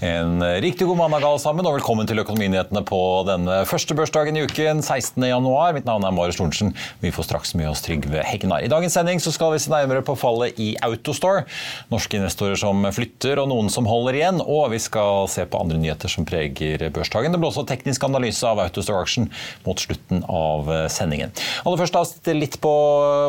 En 0.00 0.42
riktig 0.60 0.86
god 0.86 0.96
mandag 0.96 1.24
alle 1.24 1.40
sammen, 1.40 1.64
og 1.64 1.78
velkommen 1.78 2.04
til 2.04 2.18
Økonominyhetene 2.20 2.82
på 2.84 2.98
denne 3.24 3.62
første 3.64 3.94
børsdagen 3.96 4.36
i 4.36 4.42
uken, 4.44 4.82
16. 4.84 5.24
januar. 5.24 5.72
Mitt 5.72 5.86
navn 5.88 6.04
er 6.04 6.12
Marius 6.12 6.36
Thorensen. 6.36 6.74
Vi 7.00 7.08
får 7.14 7.24
straks 7.24 7.54
med 7.56 7.70
oss 7.70 7.80
Trygve 7.80 8.20
Hegnar. 8.20 8.60
I 8.60 8.68
dagens 8.68 8.92
sending 8.92 9.22
skal 9.24 9.54
vi 9.54 9.60
se 9.64 9.72
nærmere 9.72 10.04
på 10.04 10.12
fallet 10.20 10.60
i 10.60 10.74
Autostore. 10.84 11.46
Norske 11.88 12.18
investorer 12.20 12.60
som 12.60 12.84
flytter, 12.92 13.40
og 13.40 13.48
noen 13.48 13.72
som 13.72 13.88
holder 13.88 14.18
igjen. 14.18 14.42
Og 14.44 14.66
vi 14.74 14.82
skal 14.84 15.30
se 15.32 15.46
på 15.48 15.62
andre 15.64 15.80
nyheter 15.80 16.12
som 16.12 16.28
preger 16.28 16.84
børsdagen. 16.92 17.32
Det 17.32 17.40
blir 17.40 17.48
også 17.48 17.64
teknisk 17.64 18.04
analyse 18.04 18.44
av 18.44 18.60
Autostore-aksjen 18.66 19.30
mot 19.64 19.80
slutten 19.80 20.26
av 20.28 20.68
sendingen. 20.92 21.32
Aller 21.64 21.80
først 21.80 21.96
da, 21.96 22.36
litt 22.36 22.60
på 22.60 22.74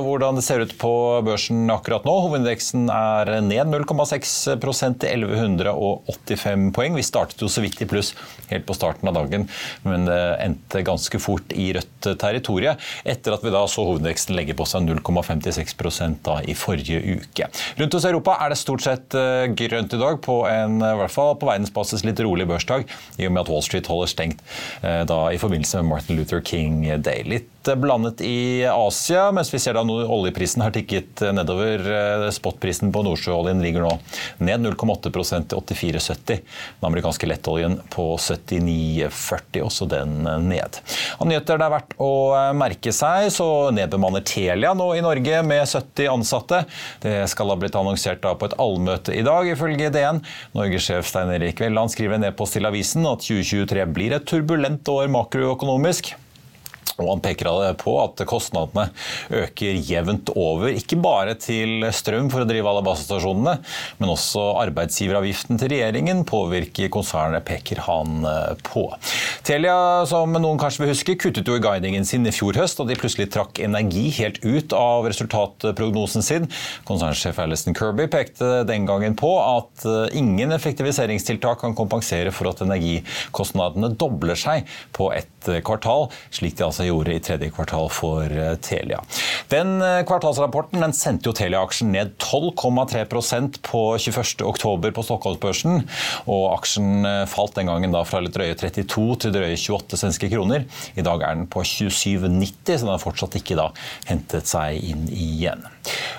hvordan 0.04 0.36
det 0.36 0.44
ser 0.44 0.68
ut 0.68 0.76
på 0.84 0.94
børsen 1.32 1.64
akkurat 1.72 2.04
nå. 2.04 2.20
Hovedindeksen 2.28 2.92
er 2.92 3.38
ned 3.48 3.72
0,6% 3.72 5.00
til 5.06 5.28
1185 5.32 6.57
poeng. 6.76 6.96
Vi 6.98 7.06
startet 7.06 7.42
jo 7.44 7.50
så 7.52 7.64
vidt 7.64 7.82
i 7.84 7.90
pluss 7.90 8.14
helt 8.52 8.68
på 8.68 8.76
starten 8.78 9.10
av 9.10 9.18
dagen, 9.18 9.48
men 9.88 10.08
det 10.08 10.20
endte 10.44 10.84
ganske 10.88 11.20
fort 11.22 11.54
i 11.56 11.70
rødt 11.76 12.10
territorium. 12.20 12.78
etter 13.04 13.36
at 13.36 13.44
vi 13.44 13.52
da 13.54 13.64
så 13.70 13.84
hovedveksten 13.88 14.36
legge 14.38 14.56
på 14.58 14.66
seg 14.68 14.88
0,56% 14.88 16.22
da 16.26 16.40
i 16.44 16.56
forrige 16.58 17.00
uke. 17.18 17.50
Rundt 17.80 17.98
hos 17.98 18.08
Europa 18.08 18.38
er 18.44 18.54
det 18.54 18.60
stort 18.60 18.86
sett 18.86 19.18
eh, 19.18 19.48
grønt 19.58 19.94
i 19.94 20.02
dag, 20.02 20.22
på 20.24 20.40
en, 20.50 20.80
i 20.82 20.96
hvert 21.02 21.14
fall 21.14 21.36
på 21.40 21.50
verdensbasis 21.50 22.06
litt 22.08 22.22
rolig 22.24 22.48
børsdag, 22.50 22.88
i 23.18 23.28
og 23.28 23.36
med 23.36 23.46
at 23.46 23.52
Wall 23.52 23.66
Street 23.66 23.90
holder 23.92 24.12
stengt 24.12 24.44
eh, 24.82 25.04
da 25.08 25.22
i 25.34 25.42
forbindelse 25.42 25.84
med 25.84 25.92
Martin 25.96 26.20
Luther 26.20 26.44
King 26.44 26.84
Day. 27.04 27.24
Litt 27.28 27.52
blandet 27.76 28.22
i 28.22 28.66
Asia, 28.66 29.32
mens 29.32 29.54
vi 29.54 29.60
ser 29.60 29.76
da 29.78 29.84
oljeprisen 29.84 30.64
har 30.64 30.74
tikket 30.76 31.22
nedover. 31.36 31.84
Eh, 31.84 32.28
spotprisen 32.34 32.92
på 32.94 33.04
nordsjøoljen 33.06 33.62
ligger 33.64 33.86
nå 33.86 33.94
ned 34.44 34.64
0,8% 34.66 35.50
til 35.52 35.62
84,70. 35.62 36.42
Den 36.80 36.90
amerikanske 36.90 37.30
lettoljen 37.30 37.80
på 37.94 38.10
79,40, 38.22 39.62
også 39.66 39.90
den 39.92 40.20
ned. 40.48 40.80
Av 41.18 41.30
nyheter 41.30 41.60
det 41.60 41.68
er 41.68 41.76
verdt 41.78 41.96
å 42.02 42.12
eh, 42.38 42.52
merke 42.58 42.94
seg, 42.96 43.32
så 43.34 43.70
nedbemanner 43.76 44.26
Telia 44.28 44.74
nå 44.78 44.92
i 44.98 45.04
Norge 45.06 45.42
med 45.48 45.66
70 45.66 46.12
ansatte. 46.14 46.64
Det 47.04 47.20
skal 47.32 47.54
ha 47.54 47.60
blitt 47.60 47.78
annonsert 47.80 48.24
da 48.24 48.36
på 48.38 48.50
et 48.50 48.58
allmøte 48.62 49.16
i 49.16 49.26
dag, 49.26 49.50
ifølge 49.52 49.92
DN. 49.94 50.24
Norgessjef 50.58 51.10
Stein 51.10 51.34
Erik 51.36 51.62
Velland 51.64 51.94
skriver 51.94 52.22
ned 52.22 52.38
på 52.38 52.48
til 52.58 52.68
avisen 52.70 53.06
at 53.10 53.26
2023 53.26 53.90
blir 53.94 54.16
et 54.18 54.26
turbulent 54.28 54.88
år 54.92 55.12
makroøkonomisk. 55.14 56.16
Og 56.98 57.12
han 57.12 57.22
peker 57.22 57.48
på 57.78 57.94
at 58.02 58.22
kostnadene 58.28 58.88
øker 59.30 59.78
jevnt 59.86 60.32
over, 60.34 60.72
ikke 60.74 60.98
bare 61.02 61.36
til 61.40 61.86
strøm 61.94 62.32
for 62.34 62.44
å 62.44 62.48
drive 62.50 62.70
alle 62.72 62.84
basestasjonene, 62.86 63.54
men 64.00 64.14
også 64.14 64.44
arbeidsgiveravgiften 64.64 65.62
til 65.62 65.72
regjeringen 65.76 66.24
påvirker 66.28 66.90
konsernet, 66.94 67.46
peker 67.48 67.84
han 67.86 68.26
eh, 68.26 68.56
på. 68.66 68.88
Telia, 69.48 70.06
som 70.10 70.34
noen 70.34 70.60
kanskje 70.62 70.84
vil 70.84 70.94
huske, 70.96 71.18
kuttet 71.22 71.48
jo 71.48 71.60
i 71.60 71.64
guidingen 71.64 72.08
sin 72.08 72.26
i 72.28 72.34
fjor 72.34 72.58
høst, 72.58 72.82
og 72.82 72.90
de 72.90 72.98
plutselig 73.00 73.30
trakk 73.36 73.62
energi 73.64 74.08
helt 74.18 74.42
ut 74.44 74.74
av 74.78 75.08
resultatprognosen 75.12 76.26
sin. 76.26 76.50
Konsernsjef 76.90 77.38
Alison 77.44 77.78
Kirby 77.78 78.10
pekte 78.12 78.64
den 78.68 78.90
gangen 78.90 79.18
på 79.20 79.32
at 79.44 79.86
eh, 79.86 80.18
ingen 80.18 80.56
effektiviseringstiltak 80.58 81.62
kan 81.62 81.78
kompensere 81.78 82.34
for 82.34 82.50
at 82.50 82.66
energikostnadene 82.66 83.94
dobler 84.02 84.38
seg 84.40 84.66
på 84.98 85.12
ett 85.14 85.34
kvartal, 85.64 86.10
slik 86.34 86.58
de 86.58 86.66
altså 86.66 86.87
gjorde 86.90 87.16
i 87.16 87.22
tredje 87.24 87.50
kvartal 87.54 87.90
for 87.94 88.26
eh, 88.26 88.56
Telia. 88.64 89.02
Den 89.52 89.78
eh, 89.82 90.02
kvartalsrapporten 90.08 90.84
den 90.84 90.96
sendte 90.96 91.30
jo 91.30 91.36
Telia-aksjen 91.38 91.92
ned 91.94 92.16
12,3% 92.22 93.62
på 93.66 93.84
21.10 93.98 94.92
på 94.92 95.06
Stockholmsbørsen. 95.08 95.82
Og 96.26 96.44
aksjen 96.54 97.08
eh, 97.08 97.24
falt 97.30 97.58
den 97.58 97.72
gangen 97.72 97.96
da 97.96 98.04
fra 98.08 98.22
litt 98.24 98.36
drøye 98.38 98.58
32 98.58 99.08
til 99.24 99.36
drøye 99.36 99.56
28 99.56 100.02
svenske 100.04 100.32
kroner. 100.34 100.68
I 100.96 101.06
dag 101.06 101.24
er 101.24 101.40
den 101.40 101.48
på 101.52 101.64
27,90, 101.66 102.78
så 102.78 102.84
den 102.86 102.94
har 102.94 103.04
fortsatt 103.04 103.40
ikke 103.40 103.60
da 103.60 103.72
hentet 104.10 104.50
seg 104.50 104.82
inn 104.84 105.08
igjen. 105.12 105.66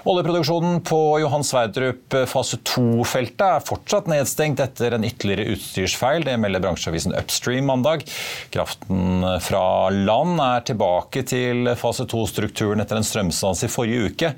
Oljeproduksjonen 0.08 0.80
på 0.86 1.00
Johan 1.20 1.44
Sverdrup 1.44 2.14
fase 2.30 2.56
2-feltet 2.64 3.44
er 3.44 3.66
fortsatt 3.66 4.08
nedstengt 4.08 4.62
etter 4.62 4.96
en 4.96 5.04
ytterligere 5.04 5.52
utstyrsfeil. 5.54 6.24
Det 6.24 6.36
melder 6.40 6.62
bransjeavisen 6.64 7.16
Upstream 7.18 7.68
mandag. 7.68 8.06
Kraften 8.54 9.26
fra 9.44 9.90
land 9.92 10.40
er 10.40 10.57
tilbake 10.66 11.22
til 11.28 11.68
fase 11.78 12.04
2-strukturen 12.08 12.80
etter 12.82 12.96
en 12.98 13.06
strømstans 13.06 13.62
i 13.66 13.68
forrige 13.70 14.06
uke, 14.10 14.28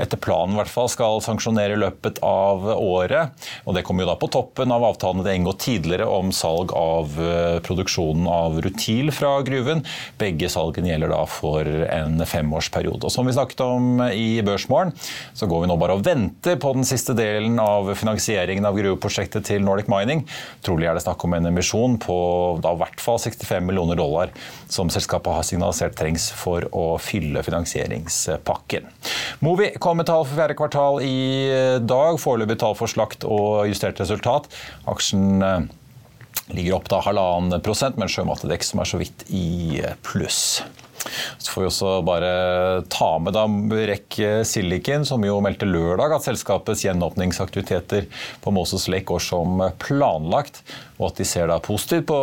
etter 0.00 0.18
planen 0.20 0.54
i 0.56 0.58
hvert 0.60 0.72
fall 0.72 0.88
skal 0.92 1.15
skal 1.16 1.36
sanksjonere 1.36 1.76
i 1.76 1.80
løpet 1.80 2.20
av 2.24 2.64
året. 2.76 3.32
Og 3.66 3.74
Det 3.74 3.82
kommer 3.84 4.04
jo 4.04 4.10
da 4.10 4.16
på 4.20 4.28
toppen 4.32 4.72
av 4.72 4.84
avtalene 4.84 5.24
det 5.24 5.32
er 5.32 5.38
inngått 5.40 5.62
tidligere 5.64 6.06
om 6.06 6.32
salg 6.32 6.72
av 6.76 7.16
eh, 7.20 7.58
produksjonen 7.64 8.26
av 8.28 8.60
rutil 8.64 9.10
fra 9.14 9.40
gruven. 9.46 9.84
Begge 10.18 10.48
salgene 10.52 10.90
gjelder 10.90 11.12
da 11.12 11.22
for 11.28 11.64
en 11.66 12.20
femårsperiode. 12.26 13.06
Og 13.06 13.12
Som 13.12 13.26
vi 13.26 13.36
snakket 13.36 13.62
om 13.64 14.02
i 14.10 14.42
Børsmorgen, 14.44 14.92
så 15.34 15.48
går 15.48 15.64
vi 15.64 15.70
nå 15.70 15.78
bare 15.80 15.96
og 15.96 16.04
venter 16.06 16.58
på 16.60 16.74
den 16.76 16.86
siste 16.86 17.16
delen 17.16 17.58
av 17.62 17.92
finansieringen 17.96 18.66
av 18.66 18.76
gruveprosjektet 18.76 19.46
til 19.48 19.64
Nordic 19.64 19.90
Mining. 19.92 20.24
Trolig 20.66 20.88
er 20.88 20.96
det 20.96 21.04
snakk 21.06 21.24
om 21.24 21.36
en 21.36 21.50
emisjon 21.52 21.98
på 22.02 22.18
da 22.64 22.74
i 22.74 22.80
hvert 22.82 23.02
fall 23.02 23.20
65 23.22 23.64
millioner 23.66 23.98
dollar, 23.98 24.32
som 24.68 24.90
selskapet 24.92 25.32
har 25.32 25.46
signalisert 25.46 25.96
trengs 25.98 26.28
for 26.36 26.66
å 26.76 26.86
fylle 27.00 27.44
finansieringspakken. 27.46 28.88
Movi 29.44 29.72
kom 29.80 30.00
med 30.00 30.08
tall 30.08 30.24
for 30.26 30.36
fjerde 30.36 30.56
kvartal 30.58 31.00
i 31.04 31.05
dag. 31.82 32.20
Foreløpig 32.22 32.58
tall 32.62 32.76
for 32.78 32.90
slakt 32.90 33.26
og 33.26 33.66
justert 33.70 34.00
resultat. 34.02 34.48
Aksjen 34.90 35.44
eh, 35.44 35.68
ligger 36.54 36.78
opp 36.78 36.90
da 36.92 37.02
halvannen 37.04 37.62
prosent, 37.64 38.00
men 38.00 38.10
Sjømatedekk 38.12 38.66
som 38.66 38.82
er 38.82 38.90
så 38.90 39.00
vidt 39.02 39.26
i 39.34 39.80
pluss. 40.06 40.62
Så 41.38 41.52
får 41.52 41.62
vi 41.62 41.68
også 41.68 41.90
bare 42.06 42.30
ta 42.92 43.10
med 43.22 43.36
da 43.36 43.44
Rekk 43.90 44.18
Silicon, 44.48 45.04
som 45.06 45.24
jo 45.26 45.38
meldte 45.44 45.68
lørdag 45.68 46.16
at 46.16 46.26
selskapets 46.26 46.84
gjenåpningsaktiviteter 46.86 48.08
på 48.42 48.54
Moses 48.54 48.88
Lake 48.90 49.06
går 49.10 49.22
som 49.22 49.62
planlagt, 49.82 50.62
og 50.98 51.10
at 51.10 51.20
de 51.20 51.28
ser 51.28 51.50
da 51.50 51.60
positivt 51.62 52.08
på 52.10 52.18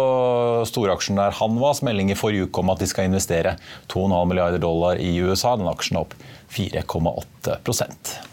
storaksjonær 0.70 1.38
Hanvas 1.40 1.84
melding 1.86 2.12
i 2.14 2.20
forrige 2.20 2.50
uke 2.50 2.64
om 2.64 2.74
at 2.74 2.84
de 2.84 2.90
skal 2.90 3.10
investere 3.10 3.56
2,5 3.94 4.20
milliarder 4.32 4.62
dollar 4.64 5.02
i 5.02 5.16
USA. 5.24 5.56
Den 5.60 5.72
aksjen 5.72 6.00
er 6.00 6.06
opp 6.08 6.20
4,8 6.54 8.33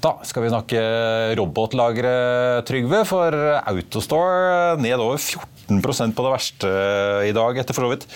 Da 0.00 0.14
skal 0.24 0.46
vi 0.46 0.50
snakke 0.52 0.80
robotlagre, 1.36 2.12
Trygve. 2.68 3.02
For 3.08 3.34
Autostore 3.58 4.78
ned 4.80 4.96
over 4.96 5.20
14% 5.20 6.16
på 6.16 6.24
det 6.24 6.32
verste 6.32 6.70
i 7.28 7.34
dag, 7.36 7.60
etter 7.60 7.76
for 7.76 7.84
så 7.84 7.90
vidt. 7.92 8.06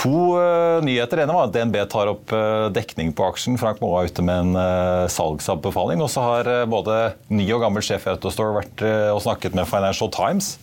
To 0.00 0.14
uh, 0.38 0.78
nyheter. 0.86 1.20
ene 1.20 1.34
var 1.36 1.50
at 1.50 1.52
DNB 1.52 1.76
tar 1.92 2.08
opp 2.08 2.32
dekning 2.72 3.12
på 3.12 3.26
aksjen. 3.26 3.60
Frank 3.60 3.82
Moe 3.84 4.00
er 4.00 4.08
ute 4.08 4.24
med 4.24 4.46
en 4.46 4.56
uh, 4.56 5.10
salgsanbefaling. 5.12 6.00
Og 6.00 6.08
så 6.08 6.24
har 6.24 6.50
både 6.70 6.96
ny 7.28 7.50
og 7.52 7.66
gammel 7.66 7.84
sjef 7.84 8.08
i 8.08 8.14
Autostore 8.14 8.56
vært 8.62 8.86
og 9.12 9.20
snakket 9.26 9.58
med 9.58 9.68
Financial 9.68 10.08
Times. 10.14 10.54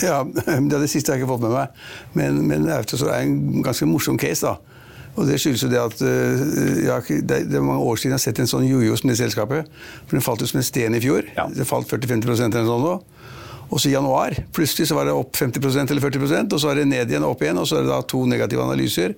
Ja, 0.00 0.22
Det, 0.32 0.48
er 0.48 0.80
det 0.80 0.88
siste 0.88 1.12
jeg 1.12 1.20
ikke 1.20 1.34
fått 1.34 1.44
med 1.44 1.58
meg. 1.58 1.84
Men, 2.16 2.40
men 2.48 2.72
Autostore 2.72 3.20
er 3.20 3.28
en 3.28 3.60
ganske 3.66 3.90
morsom 3.90 4.16
case. 4.20 4.48
da. 4.48 4.69
Og 5.18 5.26
Det 5.26 5.40
skyldes 5.42 5.64
jo 5.64 5.70
det 5.70 5.80
at 5.80 6.02
uh, 6.04 6.42
ja, 6.84 6.98
det, 7.02 7.42
er 7.42 7.64
mange 7.64 7.82
år 7.82 7.98
siden 7.98 8.14
jeg 8.14 8.18
har 8.18 8.24
sett 8.24 8.42
en 8.42 8.50
sånn 8.50 8.66
jojo 8.68 8.96
som 8.98 9.10
det 9.10 9.18
selskapet. 9.20 9.70
For 10.06 10.16
Den 10.16 10.24
falt 10.24 10.44
jo 10.44 10.50
som 10.50 10.60
en 10.60 10.66
sten 10.66 10.96
i 10.96 11.02
fjor. 11.02 11.26
Ja. 11.36 11.48
Det 11.50 11.66
falt 11.68 11.90
40-50 11.90 12.30
eller 12.30 12.68
sånn 12.68 12.86
nå. 12.86 12.94
Og 13.70 13.78
så 13.78 13.90
i 13.90 13.94
januar 13.94 14.34
plutselig 14.54 14.88
så 14.90 14.96
var 14.98 15.06
det 15.06 15.14
opp 15.14 15.36
50% 15.38 15.92
eller 15.92 16.02
40 16.02 16.48
og 16.50 16.58
så 16.58 16.72
er 16.72 16.80
det 16.80 16.88
ned 16.90 17.12
igjen 17.12 17.26
og 17.26 17.36
opp 17.36 17.44
igjen. 17.44 17.58
Og 17.60 17.68
så 17.70 17.78
er 17.78 17.86
det 17.86 17.92
da 17.92 18.00
to 18.02 18.24
negative 18.26 18.64
analyser. 18.64 19.14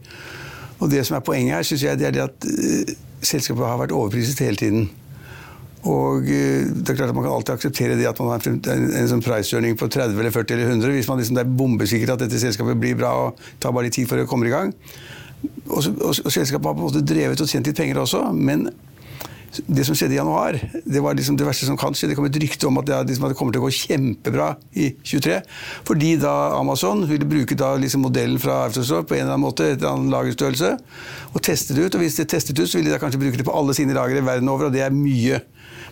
Og 0.82 0.90
det 0.92 1.04
som 1.06 1.16
er 1.16 1.24
poenget 1.24 1.56
her, 1.56 1.68
syns 1.68 1.86
jeg, 1.86 2.00
det 2.00 2.08
er 2.08 2.16
det 2.16 2.26
at 2.26 2.48
uh, 2.48 2.92
selskapet 3.22 3.68
har 3.68 3.80
vært 3.84 3.94
overpriset 3.96 4.42
hele 4.44 4.58
tiden. 4.60 4.90
Og 5.88 6.26
uh, 6.26 6.68
det 6.72 6.92
er 6.92 6.98
klart 6.98 7.10
at 7.10 7.16
Man 7.16 7.24
kan 7.24 7.36
alltid 7.36 7.54
akseptere 7.54 7.96
det 7.98 8.06
at 8.10 8.18
man 8.22 8.34
har 8.34 8.44
en, 8.50 8.60
en, 8.74 8.84
en 9.00 9.10
sånn 9.10 9.24
price-earning 9.24 9.78
på 9.78 9.88
30 9.90 10.18
eller 10.18 10.34
40 10.34 10.56
eller 10.56 10.76
100 10.76 10.94
hvis 10.98 11.10
man 11.10 11.22
liksom, 11.22 11.38
det 11.38 11.46
er 11.46 11.56
bombesikker 11.62 12.14
at 12.14 12.22
dette 12.26 12.42
selskapet 12.42 12.78
blir 12.80 12.98
bra 12.98 13.14
og 13.26 13.42
tar 13.62 13.74
bare 13.74 13.88
litt 13.88 13.98
tid 13.98 14.10
før 14.10 14.22
det 14.22 14.28
kommer 14.30 14.50
i 14.50 14.54
gang. 14.54 14.76
Og, 15.42 15.78
og, 15.78 16.10
og, 16.12 16.30
selskapet 16.30 16.68
har 16.68 16.74
på 16.74 16.80
en 16.82 16.88
måte 16.88 17.04
drevet 17.06 17.40
og 17.42 17.50
tjent 17.50 17.68
litt 17.68 17.78
penger 17.78 18.02
også, 18.02 18.24
men 18.34 18.68
det 19.52 19.84
som 19.84 19.96
skjedde 19.96 20.14
i 20.14 20.16
januar, 20.16 20.56
det 20.72 21.00
var 21.04 21.16
liksom 21.16 21.36
det 21.36 21.44
verste 21.44 21.66
som 21.68 21.76
kan 21.76 21.92
skje. 21.96 22.08
Det 22.08 22.16
kom 22.16 22.24
et 22.24 22.38
rykte 22.40 22.68
om 22.68 22.78
at 22.80 22.86
det, 22.88 23.00
liksom, 23.10 23.26
at 23.26 23.34
det 23.34 23.36
kommer 23.36 23.52
til 23.52 23.60
å 23.60 23.66
gå 23.66 23.72
kjempebra 23.82 24.46
i 24.80 24.86
23. 25.04 25.40
Fordi 25.88 26.14
da 26.22 26.32
Amazon 26.56 27.04
ville 27.08 27.28
bruke 27.28 27.56
da 27.58 27.74
liksom 27.80 28.06
modellen 28.06 28.40
fra 28.40 28.62
Autostore 28.68 29.04
på 29.04 29.18
en 29.18 29.26
eller 29.26 29.34
annen 29.34 29.44
måte, 29.44 29.66
et 29.68 29.82
eller 29.82 29.92
annet 29.92 30.14
lagerstørrelse, 30.14 30.70
og 31.32 31.44
teste 31.44 31.76
det 31.76 31.84
ut. 31.84 31.98
Og 31.98 32.04
hvis 32.04 32.16
det 32.20 32.30
testet 32.32 32.56
ut, 32.56 32.64
så 32.64 32.78
ville 32.78 32.88
de 32.88 32.96
da 32.96 33.02
kanskje 33.02 33.20
bruke 33.20 33.42
det 33.42 33.48
på 33.48 33.58
alle 33.58 33.76
sine 33.76 33.96
lagre 33.98 34.24
verden 34.24 34.48
over, 34.52 34.70
og 34.70 34.76
det 34.76 34.86
er 34.86 34.96
mye. 34.96 35.42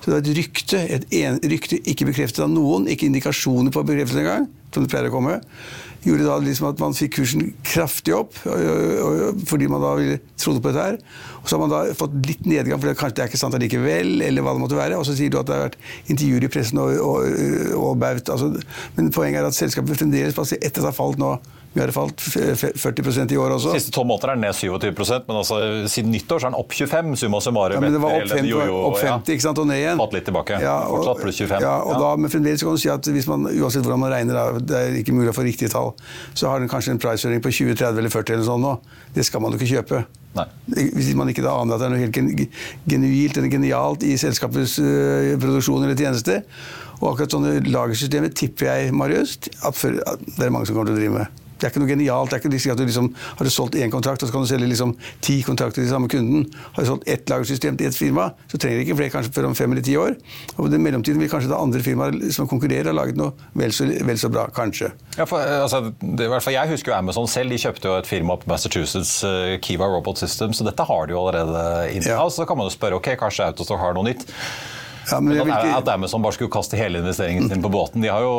Så 0.00 0.08
det 0.08 0.14
var 0.14 0.23
et 0.23 0.32
rykte, 0.41 0.82
et 0.96 1.06
en, 1.20 1.37
rykte 1.53 1.82
ikke 1.93 2.08
bekreftet 2.08 2.41
av 2.46 2.49
noen, 2.49 2.88
ikke 2.88 3.11
indikasjoner 3.11 3.75
på 3.75 3.85
bekreftelse 3.85 4.25
engang, 4.25 4.49
som 4.73 4.87
det 4.87 4.93
pleier 4.93 5.12
å 5.12 5.17
komme 5.19 5.37
gjorde 6.05 6.26
da 6.26 6.38
liksom 6.41 6.70
at 6.70 6.81
man 6.81 6.97
fikk 6.97 7.19
kursen 7.19 7.50
kraftig 7.67 8.14
opp 8.17 8.37
fordi 9.50 9.69
man 9.70 9.82
da 9.85 9.93
trodde 10.41 10.62
på 10.62 10.73
dette 10.73 10.87
her. 10.87 10.99
Og 11.41 11.49
så 11.49 11.56
har 11.56 11.62
man 11.62 11.73
da 11.73 11.81
fått 11.97 12.17
litt 12.29 12.44
nedgang, 12.49 12.81
for 12.81 12.97
kanskje 12.97 13.19
det 13.19 13.25
er 13.25 13.31
ikke 13.32 13.41
sant 13.41 13.56
allikevel, 13.56 14.12
eller 14.26 14.44
hva 14.44 14.55
det 14.56 14.62
måtte 14.62 14.79
være. 14.79 14.99
Og 15.00 15.06
så 15.08 15.17
sier 15.17 15.32
du 15.32 15.38
at 15.41 15.49
det 15.49 15.56
har 15.56 15.67
vært 15.69 15.79
intervjuer 16.12 16.47
i 16.47 16.52
pressen 16.52 16.81
og, 16.82 16.93
og, 17.05 17.41
og 17.79 17.97
baut. 18.00 18.32
Altså, 18.32 18.52
men 18.97 19.12
poenget 19.14 19.43
er 19.43 19.49
at 19.49 19.56
selskapet 19.56 20.00
fremdeles, 20.00 20.37
etter 20.37 20.69
at 20.69 20.82
det 20.82 20.88
har 20.88 20.97
falt 20.97 21.20
nå 21.20 21.37
vi 21.72 21.81
har 21.81 21.90
falt 21.94 22.19
40% 22.19 23.32
i 23.32 23.37
år 23.38 23.52
også. 23.55 23.72
Siste 23.76 23.93
tolv 23.94 24.08
måneder 24.11 24.32
er 24.32 24.38
den 24.38 24.43
ned 24.49 24.56
27% 24.58 25.28
men 25.28 25.37
altså, 25.38 25.58
siden 25.93 26.11
nyttår 26.11 26.43
så 26.43 26.49
er 26.49 26.50
den 26.50 26.58
opp 26.58 26.75
25. 26.75 27.12
summa 27.20 27.40
summarum. 27.44 27.76
Ja, 27.78 27.82
men 27.84 27.94
det 27.94 28.00
var 28.02 28.17
opp 28.17 28.32
50, 28.32 28.49
jo, 28.50 28.62
jo, 28.67 28.81
opp 28.88 28.99
50 28.99 29.37
ikke 29.37 29.44
sant, 29.44 29.61
og 29.62 29.69
ned 29.70 29.78
igjen. 29.78 30.02
Fatt 30.02 30.17
litt 30.17 30.26
tilbake. 30.26 30.58
Ja, 30.64 30.76
og, 30.88 31.05
Fortsatt 31.05 31.22
pluss 31.22 31.38
25. 31.38 31.62
Ja, 31.62 31.76
og 31.84 31.94
ja. 31.94 32.00
Da, 32.02 32.11
men 32.19 32.32
fremdeles 32.34 32.64
kan 32.67 32.75
du 32.75 32.82
si 32.82 32.90
at 32.90 33.11
hvis 33.14 33.31
man, 33.31 33.46
uansett 33.52 33.87
hvordan 33.87 34.02
man 34.02 34.11
regner, 34.17 34.40
da, 34.40 34.64
det 34.72 34.81
er 34.81 34.99
ikke 34.99 35.14
mulig 35.14 35.31
å 35.31 35.37
få 35.37 35.46
riktige 35.46 35.70
tall, 35.70 35.93
så 36.34 36.50
har 36.50 36.58
den 36.58 36.72
kanskje 36.72 36.96
en 36.96 37.02
price 37.02 37.31
på 37.46 37.55
20, 37.61 37.78
30 37.78 38.02
eller 38.02 38.14
40 38.19 38.37
eller 38.37 38.49
sånn 38.50 38.67
nå. 38.67 38.75
Det 39.14 39.26
skal 39.31 39.44
man 39.44 39.55
jo 39.55 39.61
ikke 39.61 39.70
kjøpe. 39.76 40.02
Nei. 40.34 40.46
Hvis 40.75 41.14
man 41.19 41.31
ikke 41.31 41.43
da 41.46 41.56
aner 41.58 41.78
at 41.78 41.82
det 41.82 41.88
er 41.88 41.94
noe 41.94 42.02
helt 42.02 42.61
genuilt 42.90 43.38
eller 43.38 43.50
genialt 43.50 44.06
i 44.06 44.17
selskapets 44.19 44.76
uh, 44.82 45.34
produksjon 45.43 45.87
eller 45.87 45.99
tjeneste. 45.99 46.40
Og 47.00 47.12
akkurat 47.14 47.34
sånne 47.34 47.56
lagersystemer 47.70 48.34
tipper 48.37 48.69
jeg, 48.69 48.94
Marius, 48.94 49.38
at, 49.38 49.75
for, 49.75 49.96
at 50.06 50.26
det 50.37 50.46
er 50.46 50.52
mange 50.55 50.69
som 50.69 50.76
kommer 50.76 50.90
til 50.90 50.99
å 50.99 51.00
drive 51.00 51.22
med. 51.22 51.40
Det 51.61 51.69
er 51.69 51.75
ikke 51.75 51.83
noe 51.83 51.91
genialt. 51.91 52.31
det 52.31 52.39
er 52.39 52.57
ikke 52.57 52.73
at 52.73 52.81
du 52.81 52.87
liksom, 52.87 53.11
Har 53.39 53.45
du 53.45 53.51
solgt 53.53 53.77
én 53.77 53.93
kontrakt, 53.93 54.23
og 54.23 54.29
så 54.29 54.33
kan 54.33 54.45
du 54.45 54.49
selge 54.49 54.69
liksom 54.71 54.95
ti 55.21 55.41
kontrakter 55.47 55.83
til 55.83 55.91
samme 55.91 56.09
kunden. 56.09 56.47
Har 56.73 56.83
du 56.83 56.89
solgt 56.89 57.09
ett 57.09 57.29
lagersystem 57.29 57.77
til 57.77 57.91
ett 57.91 57.97
firma, 57.97 58.31
så 58.49 58.59
trenger 58.59 58.81
du 58.81 58.87
ikke 58.87 58.97
flere 59.03 59.15
kanskje 59.15 59.35
før 59.37 59.51
om 59.51 59.57
fem 59.59 59.73
eller 59.73 59.85
ti 59.85 59.97
år. 60.01 60.17
Og 60.57 60.71
den 60.73 60.83
mellomtiden 60.85 61.21
vil 61.21 61.31
kanskje 61.31 61.53
da 61.53 61.61
andre 61.61 61.83
firmaer 61.85 62.17
som 62.33 62.49
konkurrerer, 62.49 62.91
ha 62.91 62.97
laget 62.97 63.21
noe 63.21 63.35
vel 63.59 63.75
så, 63.77 63.87
vel 63.87 64.19
så 64.21 64.33
bra. 64.33 64.49
Kanskje. 64.55 64.91
Ja, 65.19 65.27
for, 65.29 65.41
altså, 65.41 65.93
det, 66.01 66.27
i 66.27 66.31
hvert 66.31 66.45
fall 66.45 66.57
Jeg 66.57 66.73
husker 66.73 66.93
jo 66.93 66.97
Amazon 66.97 67.29
selv. 67.31 67.53
De 67.53 67.61
kjøpte 67.61 67.91
jo 67.91 67.99
et 68.01 68.09
firma 68.09 68.39
på 68.41 68.51
Massachusetts, 68.51 69.21
uh, 69.27 69.56
Kiva 69.63 69.89
Robot 69.91 70.21
System, 70.23 70.55
så 70.56 70.67
dette 70.67 70.87
har 70.87 71.06
de 71.06 71.17
jo 71.17 71.23
allerede 71.23 71.65
inne. 71.94 72.15
Ja. 72.17 72.25
Så 72.31 72.46
kan 72.49 72.58
man 72.58 72.70
jo 72.70 72.75
spørre 72.75 73.01
ok, 73.01 73.13
kanskje 73.20 73.51
Autostore 73.51 73.82
har 73.82 73.96
noe 73.96 74.08
nytt. 74.08 74.27
Ja, 75.10 75.20
men 75.20 75.40
men 75.40 75.52
at, 75.55 75.67
at 75.81 75.88
Amazon 75.94 76.22
bare 76.22 76.36
skulle 76.36 76.52
kaste 76.52 76.79
hele 76.79 77.00
investeringen 77.02 77.48
sin 77.50 77.62
på 77.62 77.70
båten. 77.72 78.02
De 78.02 78.10
har 78.12 78.22
jo 78.24 78.32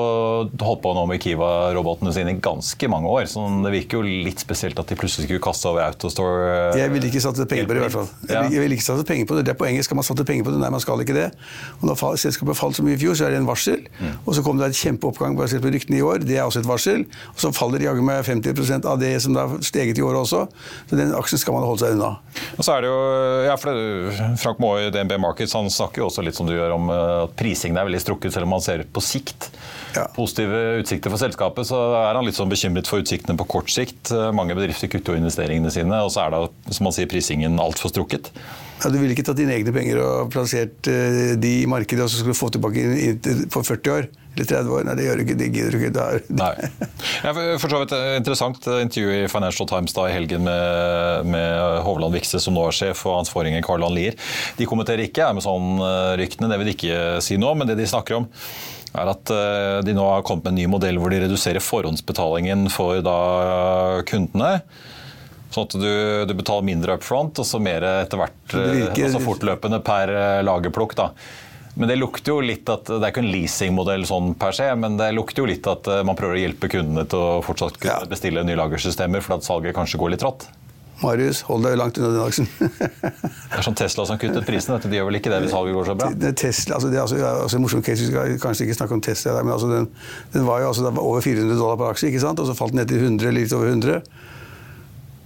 holdt 0.61 0.81
på 0.83 0.93
nå 0.95 1.05
med 1.09 1.21
Kiva-robotene 1.23 2.13
sine 2.15 2.35
i 2.35 2.39
ganske 2.43 2.89
mange 2.91 3.09
år. 3.11 3.27
så 3.31 3.43
Det 3.65 3.73
virker 3.73 3.99
jo 3.99 4.15
litt 4.27 4.41
spesielt 4.43 4.79
at 4.79 4.91
de 4.91 4.97
plutselig 4.99 5.27
skulle 5.27 5.43
kaste 5.43 5.69
over 5.69 5.85
Autostore. 5.87 6.71
Jeg 6.79 6.93
ville 6.93 7.11
ikke 7.11 7.23
satse 7.23 7.47
penger 7.49 7.69
på 7.69 7.75
det, 7.75 7.81
i 7.81 7.85
hvert 7.85 7.97
fall. 7.97 8.09
Ja. 8.29 8.43
Jeg 8.51 8.63
vil 8.63 8.75
ikke 8.77 8.87
satse 8.87 9.05
penger 9.07 9.29
på 9.29 9.37
det. 9.37 9.45
Det 9.49 9.55
er 9.55 9.59
poenget. 9.59 9.87
Skal 9.87 9.99
man 9.99 10.07
satse 10.07 10.25
penger 10.27 10.47
på 10.47 10.55
det? 10.55 10.61
Nei, 10.63 10.71
man 10.73 10.83
skal 10.83 11.03
ikke 11.03 11.17
det. 11.17 11.29
Og 11.81 11.89
Når 11.89 12.19
selskapet 12.21 12.59
falt 12.59 12.77
så 12.79 12.85
mye 12.85 12.97
i 12.97 13.01
fjor, 13.01 13.17
så 13.17 13.27
er 13.27 13.35
det 13.35 13.41
en 13.41 13.49
varsel. 13.49 13.85
Mm. 13.99 14.13
Og 14.25 14.37
så 14.37 14.45
kom 14.45 14.61
det 14.61 14.71
et 14.71 14.79
kjempeoppgang 14.79 15.37
basert 15.39 15.63
på 15.65 15.73
ryktene 15.73 15.99
i 15.99 16.05
år. 16.05 16.23
Det 16.25 16.37
er 16.37 16.45
også 16.45 16.63
et 16.63 16.69
varsel. 16.69 17.05
Og 17.33 17.41
så 17.43 17.51
faller 17.55 17.83
jaggu 17.83 18.03
meg 18.05 18.23
50% 18.27 18.87
av 18.89 18.99
det 19.01 19.13
som 19.23 19.37
har 19.39 19.57
steget 19.65 19.99
i 19.99 20.05
år 20.05 20.21
også. 20.23 20.45
Så 20.89 20.99
den 20.99 21.13
aksjen 21.17 21.41
skal 21.41 21.57
man 21.57 21.67
holde 21.67 21.83
seg 21.83 21.97
unna. 21.97 22.13
Og 22.57 22.63
så 22.65 22.75
er 22.75 22.85
det 22.85 22.91
jo, 22.91 22.99
ja, 23.47 23.57
for 23.59 24.37
Frank 24.41 24.61
Maae, 24.63 24.87
i 24.87 24.93
DNB 24.93 25.17
Markets 25.21 25.55
han 25.57 25.69
snakker 25.71 26.03
jo 26.03 26.09
også 26.09 26.23
litt 26.25 26.37
som 26.37 26.49
du 26.49 26.55
gjør 26.61 26.75
om 26.77 26.89
eh, 26.93 27.17
at 27.25 27.35
prisingen 27.39 27.79
er 27.79 27.87
veldig 27.89 28.01
strukket, 28.03 28.33
selv 28.35 28.47
om 28.47 28.55
man 28.55 28.63
ser 28.63 28.85
på 28.85 29.03
sikt 29.03 29.49
ja. 29.95 30.07
positive 30.15 30.61
utsikter 30.81 31.13
for 31.13 31.21
selskapet, 31.21 31.67
så 31.67 31.79
er 31.99 32.17
han 32.17 32.27
litt 32.27 32.37
sånn 32.37 32.51
bekymret 32.51 32.89
for 32.89 33.03
utsiktene 33.03 33.37
på 33.39 33.49
kort 33.57 33.71
sikt. 33.73 34.13
Eh, 34.13 34.29
mange 34.35 34.57
bedrifter 34.57 34.91
kutter 34.91 35.15
jo 35.15 35.23
investeringene 35.23 35.73
sine, 35.73 36.03
og 36.05 36.13
så 36.13 36.25
er 36.25 36.35
da, 36.35 36.43
som 36.71 36.87
man 36.87 36.95
sier, 36.95 37.09
prisingen 37.11 37.59
altfor 37.61 37.93
strukket. 37.93 38.31
Ja, 38.81 38.89
du 38.89 38.97
ville 38.97 39.13
ikke 39.13 39.25
tatt 39.27 39.37
dine 39.37 39.53
egne 39.53 39.73
penger 39.75 39.99
og 40.01 40.31
plassert 40.33 40.87
uh, 40.89 41.35
de 41.37 41.51
i 41.61 41.69
markedet 41.69 42.01
og 42.01 42.09
så 42.09 42.17
skulle 42.17 42.33
du 42.33 42.39
få 42.39 42.49
tilbake 42.49 43.45
på 43.53 43.61
40 43.67 43.93
år. 43.93 44.07
Eller 44.35 44.47
30 44.47 44.69
år. 44.71 44.83
Nei, 44.87 44.93
det 44.95 45.05
gjør 45.05 45.17
du 45.19 45.23
ikke. 45.25 45.37
Det 45.41 45.47
gidder 45.51 45.71
du 45.75 45.77
ikke. 45.81 45.93
Da 45.95 46.03
er- 46.15 46.27
Nei. 46.29 46.69
Jeg 47.25 47.59
for 47.59 47.67
så 47.73 47.79
vidt 47.81 47.91
et 47.97 48.17
interessant 48.21 48.67
intervju 48.79 49.09
i 49.17 49.27
Financial 49.31 49.67
Times 49.67 49.93
da 49.97 50.05
i 50.07 50.13
helgen 50.15 50.45
med, 50.47 51.25
med 51.33 51.81
Hovland 51.83 52.15
Vikse, 52.15 52.39
som 52.39 52.55
nå 52.55 52.63
er 52.69 52.77
sjef, 52.77 53.01
og 53.11 53.17
hans 53.19 53.29
forgjenger 53.33 53.65
Karl-Ann 53.67 53.93
Lier. 53.97 54.15
De 54.57 54.65
kommenterer 54.69 55.03
ikke 55.03 55.27
Amazon-ryktene, 55.27 56.47
det 56.53 56.59
vil 56.61 56.71
de 56.71 56.75
ikke 56.77 57.01
si 57.27 57.35
nå, 57.41 57.51
men 57.59 57.67
det 57.67 57.75
de 57.81 57.89
snakker 57.91 58.21
om 58.21 58.29
er 58.91 59.07
at 59.07 59.29
eh, 59.31 59.77
de 59.87 59.93
nå 59.95 60.03
har 60.03 60.23
kommet 60.27 60.43
med 60.49 60.51
en 60.51 60.57
ny 60.59 60.65
modell 60.67 60.97
hvor 60.99 61.11
de 61.13 61.21
reduserer 61.23 61.63
forhåndsbetalingen 61.63 62.65
for 62.73 62.99
da 63.05 63.19
kundene. 64.07 64.57
Sånn 65.51 65.67
at 65.67 65.75
du, 65.79 65.91
du 66.27 66.33
betaler 66.39 66.63
mindre 66.67 66.95
up 66.95 67.03
front, 67.03 67.39
og 67.39 67.47
så 67.47 67.59
mer 67.59 67.83
etter 68.05 68.19
hvert, 68.19 68.35
virker- 68.51 68.95
eh, 68.95 69.07
altså 69.07 69.23
fortløpende 69.23 69.79
per 69.83 70.11
eh, 70.15 70.41
lagerplukk. 70.47 70.95
da. 70.99 71.09
Men 71.75 71.87
det 71.87 71.95
lukter 71.95 72.33
jo 72.33 72.41
litt 72.43 72.67
at, 72.69 72.89
Det 72.89 72.99
er 72.99 73.13
ikke 73.13 73.23
en 73.23 73.31
leasingmodell 73.31 74.03
sånn 74.07 74.33
per 74.39 74.55
se, 74.55 74.67
men 74.75 74.97
det 74.99 75.11
lukter 75.15 75.45
jo 75.45 75.51
litt 75.51 75.67
at 75.71 75.87
eh, 75.87 76.01
man 76.07 76.17
prøver 76.19 76.35
å 76.35 76.41
hjelpe 76.41 76.71
kundene 76.71 77.05
til 77.09 77.21
å 77.21 77.37
fortsatt 77.45 77.79
kunne 77.81 78.09
bestille 78.11 78.43
nye 78.47 78.59
lagersystemer, 78.59 79.23
for 79.23 79.37
at 79.37 79.47
salget 79.47 79.77
kanskje 79.77 80.01
går 80.01 80.13
litt 80.15 80.23
trått. 80.23 80.49
Marius, 81.01 81.39
hold 81.47 81.63
deg 81.65 81.77
langt 81.79 81.97
unna 81.97 82.11
den 82.13 82.23
aksjen. 82.23 82.47
Det 82.61 83.57
er 83.57 83.65
sånn 83.65 83.77
Tesla 83.77 84.03
som 84.05 84.19
kuttet 84.21 84.45
prisen. 84.45 84.75
De 84.83 84.97
gjør 84.99 85.07
vel 85.09 85.17
ikke 85.17 85.31
det 85.33 85.39
hvis 85.45 85.53
salget 85.55 85.73
går 85.73 85.87
så 85.87 85.95
bra? 85.97 86.09
Det 86.13 86.33
Tesla, 86.37 86.77
altså 86.77 86.91
det 86.91 86.99
er 86.99 87.05
altså, 87.05 87.21
altså 87.45 87.61
morsom 87.63 87.81
case, 87.85 88.03
Vi 88.05 88.11
skal 88.11 88.35
kanskje 88.43 88.67
ikke 88.67 88.77
snakke 88.77 88.97
om 88.97 89.01
Tesla, 89.05 89.33
der, 89.37 89.47
men 89.47 89.55
altså 89.55 89.71
den, 89.71 89.87
den 90.35 90.45
var 90.45 90.61
jo 90.61 90.69
altså, 90.69 90.85
var 90.85 91.01
over 91.01 91.25
400 91.25 91.57
dollar 91.57 91.79
per 91.79 91.95
aksje, 91.95 92.11
ikke 92.11 92.21
sant? 92.21 92.43
og 92.43 92.49
så 92.49 92.57
falt 92.57 92.75
den 92.75 92.83
ned 92.83 92.91
til 92.91 93.01
100, 93.01 93.33
litt 93.39 93.55
over 93.57 93.71
100. 93.71 93.97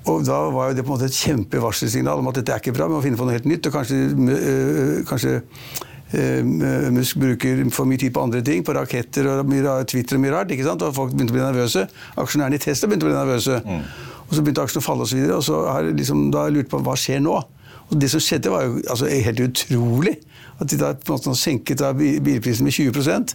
Og 0.05 0.23
Da 0.23 0.37
var 0.53 0.71
det 0.77 0.85
på 0.85 0.93
en 0.93 0.99
måte 0.99 1.09
et 1.09 1.17
kjempevarselsignal 1.17 2.21
om 2.21 2.31
at 2.31 2.39
dette 2.39 2.53
er 2.53 2.63
ikke 2.63 2.75
bra, 2.77 2.87
vi 2.87 2.95
må 2.95 3.03
finne 3.03 3.19
på 3.19 3.27
noe 3.27 3.35
helt 3.35 3.49
nytt. 3.49 3.67
og 3.67 3.75
Kanskje, 3.75 3.99
øh, 4.13 5.03
kanskje 5.09 5.39
Musk 6.95 7.19
bruker 7.21 7.63
for 7.75 7.89
mye 7.89 7.99
tid 8.01 8.13
på 8.15 8.23
andre 8.23 8.41
ting, 8.45 8.63
på 8.65 8.75
raketter 8.77 9.27
og 9.31 9.49
Twitter 9.91 10.17
og 10.17 10.23
mye 10.23 10.33
rart. 10.35 10.51
ikke 10.53 10.67
sant? 10.67 10.85
Og 10.85 10.95
folk 10.95 11.13
begynte 11.13 11.33
å 11.33 11.37
bli 11.37 11.43
nervøse. 11.43 11.85
Aksjonærene 12.21 12.59
i 12.59 12.63
Tesla 12.63 12.89
begynte 12.89 13.07
å 13.07 13.11
bli 13.11 13.17
nervøse. 13.17 13.59
Og 14.25 14.31
så 14.33 14.41
begynte 14.41 14.63
aksjene 14.65 14.83
å 14.83 14.85
falle 14.85 15.05
osv. 15.05 15.05
Og, 15.05 15.11
så 15.11 15.19
videre, 15.19 15.37
og 15.39 15.45
så 15.45 15.61
har 15.69 15.89
jeg 15.89 15.99
liksom, 15.99 16.23
da 16.33 16.43
har 16.43 16.51
jeg 16.51 16.57
lurt 16.59 16.71
på 16.71 16.81
hva 16.85 16.95
skjer 16.99 17.21
nå. 17.25 17.35
Og 17.85 17.99
det 18.01 18.09
som 18.13 18.23
skjedde, 18.23 18.53
var 18.53 18.65
jo 18.65 18.79
altså, 18.83 19.09
helt 19.11 19.43
utrolig. 19.45 20.15
At 20.59 20.69
de 20.71 20.77
da 20.79 20.93
på 20.95 21.11
en 21.11 21.17
måte 21.17 21.31
har 21.31 21.35
senket 21.35 21.81
bilprisen 22.23 22.63
med 22.63 22.71
20% 22.71 23.33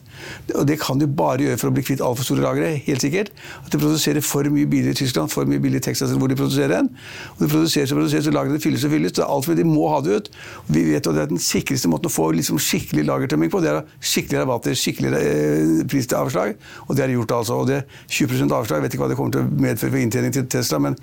Og 0.56 0.66
det 0.66 0.78
kan 0.80 0.98
de 0.98 1.06
bare 1.06 1.44
gjøre 1.44 1.58
for 1.60 1.68
å 1.68 1.74
bli 1.76 1.84
kvitt 1.84 2.00
altfor 2.00 2.24
store 2.24 2.44
lagre. 2.44 2.70
helt 2.86 3.00
sikkert. 3.04 3.30
At 3.64 3.72
de 3.72 3.78
produserer 3.78 4.24
for 4.24 4.44
mye 4.48 4.66
biler 4.66 4.94
i 4.94 4.96
Tyskland, 4.96 5.30
for 5.30 5.44
mye 5.44 5.60
biler 5.60 5.76
i 5.76 5.84
Texas, 5.84 6.10
hvor 6.16 6.28
de 6.28 6.36
produserer 6.38 6.68
den. 6.68 6.88
Og 7.36 7.42
det 7.44 7.50
produseres 7.50 7.92
og 7.92 7.98
produseres, 8.00 8.26
og 8.26 8.34
lagrene 8.34 8.60
fylles 8.60 8.84
og 8.84 8.90
fylles. 8.94 9.12
Det 9.12 9.24
er 9.24 9.28
alt 9.28 9.44
fordi 9.44 9.62
de 9.62 9.68
må 9.68 9.88
ha 9.92 10.00
det 10.00 10.16
ut. 10.16 10.30
Og 10.64 10.74
vi 10.74 10.84
vet 10.92 11.06
at 11.06 11.14
det 11.14 11.22
er 11.22 11.30
den 11.34 11.42
sikreste 11.44 11.88
måten 11.92 12.08
å 12.08 12.14
få 12.14 12.30
liksom 12.36 12.60
skikkelig 12.60 13.04
lagertømming 13.08 13.52
på, 13.52 13.60
det 13.60 13.70
er 13.74 13.82
skikkelige 14.00 14.44
rabatter, 14.44 14.76
skikkelig 14.78 15.12
eh, 15.20 15.84
prisavslag. 15.90 16.56
Og 16.88 16.96
det 16.96 17.04
er 17.04 17.14
gjort, 17.14 17.36
altså. 17.40 17.60
Og 17.60 17.68
det 17.68 17.82
20 18.08 18.48
avslag, 18.48 18.78
jeg 18.80 18.86
vet 18.86 18.96
ikke 18.96 19.04
hva 19.04 19.10
det 19.12 19.18
kommer 19.20 19.36
til 19.36 19.44
å 19.44 19.62
medføre 19.66 19.92
for 19.92 20.00
inntjening 20.00 20.32
til 20.32 20.48
Tesla, 20.50 20.80
men 20.80 20.96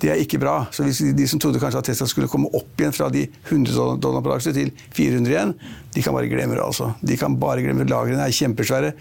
det 0.00 0.12
er 0.14 0.22
ikke 0.22 0.40
bra. 0.40 0.56
Så 0.72 0.86
hvis 0.86 1.02
de 1.16 1.28
som 1.28 1.40
trodde 1.42 1.60
kanskje 1.62 1.82
at 1.82 1.90
Tesla 1.90 2.06
skulle 2.08 2.30
komme 2.30 2.50
opp 2.56 2.80
igjen 2.80 2.94
fra 2.94 3.10
de 3.12 3.26
100 3.50 3.74
dollar- 3.74 4.00
dollar 4.00 4.24
per 4.24 4.36
aksje 4.38 4.54
til 4.56 4.72
400 4.96 5.34
igjen, 5.34 5.54
de 5.94 6.02
kan 6.04 6.14
bare 6.14 6.28
glemme 6.30 6.54
det, 6.54 6.62
altså. 6.62 6.92
De 7.00 7.16
kan 7.18 7.36
bare 7.40 7.62
glemme. 7.64 7.86
Lagrene 7.88 8.26
er 8.26 8.34
kjempesvære. 8.34 8.92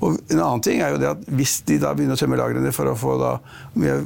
Og 0.00 0.16
en 0.16 0.38
annen 0.40 0.62
ting 0.64 0.80
er 0.80 0.94
jo 0.94 1.00
det 1.02 1.10
at 1.10 1.24
hvis 1.38 1.58
de 1.68 1.80
da 1.82 1.92
begynner 1.96 2.16
å 2.16 2.20
tømme 2.20 2.38
lagrene 2.40 2.72
for 2.74 2.90
å 2.90 2.96
få 2.98 3.16
da, 3.20 3.32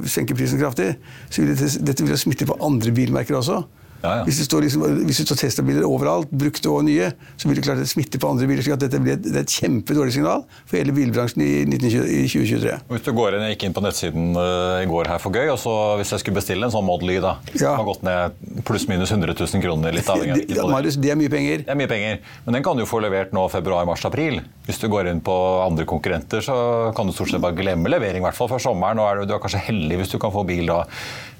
senke 0.09 0.37
prisen 0.37 0.59
kraftig, 0.61 0.93
så 1.29 1.43
vil 1.43 1.53
det, 1.55 1.69
dette 1.87 2.07
vil 2.07 2.19
smitte 2.19 2.49
på 2.49 2.57
andre 2.63 2.93
bilmerker 2.95 3.39
også. 3.39 3.61
Ja, 4.01 4.11
ja. 4.17 4.23
Hvis 4.25 4.39
det 4.41 4.45
står, 4.47 4.63
liksom, 4.65 4.83
hvis 5.05 5.19
det 5.21 5.25
står 5.27 5.37
Tesla-biler 5.43 5.85
overalt, 5.85 6.31
brukte 6.33 6.69
og 6.71 6.83
nye, 6.87 7.11
så 7.37 7.47
vil 7.49 7.59
det 7.59 7.63
klart 7.67 7.81
smitte 7.89 8.17
på 8.21 8.29
andre 8.31 8.47
biler. 8.49 8.63
slik 8.65 8.73
at 8.77 8.83
dette 8.85 8.99
blir 9.03 9.13
et, 9.13 9.21
det 9.21 9.35
er 9.35 9.45
et 9.45 9.53
kjempedårlig 9.61 10.15
signal 10.15 10.41
for 10.65 10.77
hele 10.79 10.95
bilbransjen 10.95 11.43
i, 11.45 11.49
1920, 11.67 12.07
i 12.09 12.23
2023. 12.31 12.75
Og 12.89 12.95
Hvis 12.97 13.05
du 13.05 13.11
går 13.17 13.37
inn, 13.37 13.45
Jeg 13.45 13.57
gikk 13.57 13.65
inn 13.69 13.75
på 13.77 13.83
nettsiden 13.85 14.31
eh, 14.41 14.83
i 14.83 14.87
går 14.89 15.11
her 15.13 15.21
for 15.21 15.31
gøy, 15.37 15.51
og 15.53 15.59
så 15.61 15.75
hvis 16.01 16.13
jeg 16.15 16.23
skulle 16.23 16.39
bestille 16.39 16.65
en 16.65 16.73
sånn 16.73 16.85
Model 16.87 17.13
Y, 17.13 17.19
da, 17.21 17.35
Ja. 17.53 17.75
som 17.75 17.81
har 17.83 17.87
gått 17.91 18.03
ned 18.07 18.63
pluss-minus 18.65 19.11
100 19.13 19.35
000 19.37 19.61
kroner, 19.65 19.93
litt 19.93 20.09
avhengig 20.09 20.47
Det, 20.51 20.57
ja. 20.57 20.65
Marius, 20.67 20.97
det 20.97 21.11
er 21.13 21.19
mye 21.21 21.29
penger. 21.29 21.65
Det 21.67 21.71
er 21.75 21.77
mye 21.79 21.91
penger, 21.91 22.19
men 22.47 22.57
den 22.57 22.63
kan 22.65 22.77
du 22.81 22.85
få 22.89 22.99
levert 23.05 23.31
nå 23.37 23.45
februar, 23.53 23.85
mars, 23.85 24.03
april. 24.09 24.41
Hvis 24.65 24.79
du 24.81 24.87
går 24.89 25.09
inn 25.11 25.21
på 25.25 25.35
andre 25.65 25.85
konkurrenter, 25.89 26.41
så 26.41 26.55
kan 26.97 27.05
du 27.09 27.13
stort 27.13 27.29
sett 27.33 27.41
bare 27.43 27.57
glemme 27.57 27.89
levering, 27.91 28.21
i 28.21 28.25
hvert 28.25 28.37
fall 28.37 28.49
før 28.51 28.61
sommeren. 28.65 28.97
Nå 28.97 29.05
er 29.09 29.21
du, 29.21 29.29
du 29.29 29.35
er 29.37 29.43
kanskje 29.43 29.61
heldig 29.69 30.01
hvis 30.01 30.13
du 30.13 30.17
kan 30.21 30.33
få 30.33 30.45
bil 30.47 30.65
da 30.69 30.81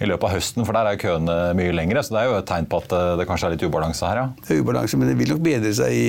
i 0.02 0.08
løpet 0.10 0.28
av 0.30 0.34
høsten, 0.36 0.66
for 0.66 0.74
der 0.78 0.90
er 0.94 0.98
køene 1.02 1.36
mye 1.58 1.74
lengre. 1.78 2.02
Så 2.06 2.14
det 2.16 2.24
er 2.24 2.30
jo 2.32 2.38
et 2.40 2.51
tegn 2.52 2.68
på 2.70 2.82
at 2.84 2.94
eh, 2.98 3.14
det 3.22 3.26
kanskje 3.30 3.48
er 3.50 3.56
litt 3.56 3.64
ubalanse 3.66 4.06
her, 4.06 4.20
ja. 4.22 4.26
Det 4.46 4.58
er 4.58 4.62
ubalanse, 4.66 5.00
men 5.00 5.10
det 5.10 5.16
vil 5.20 5.32
nok 5.34 5.42
bedre 5.46 5.72
seg 5.78 5.96
i 5.96 6.06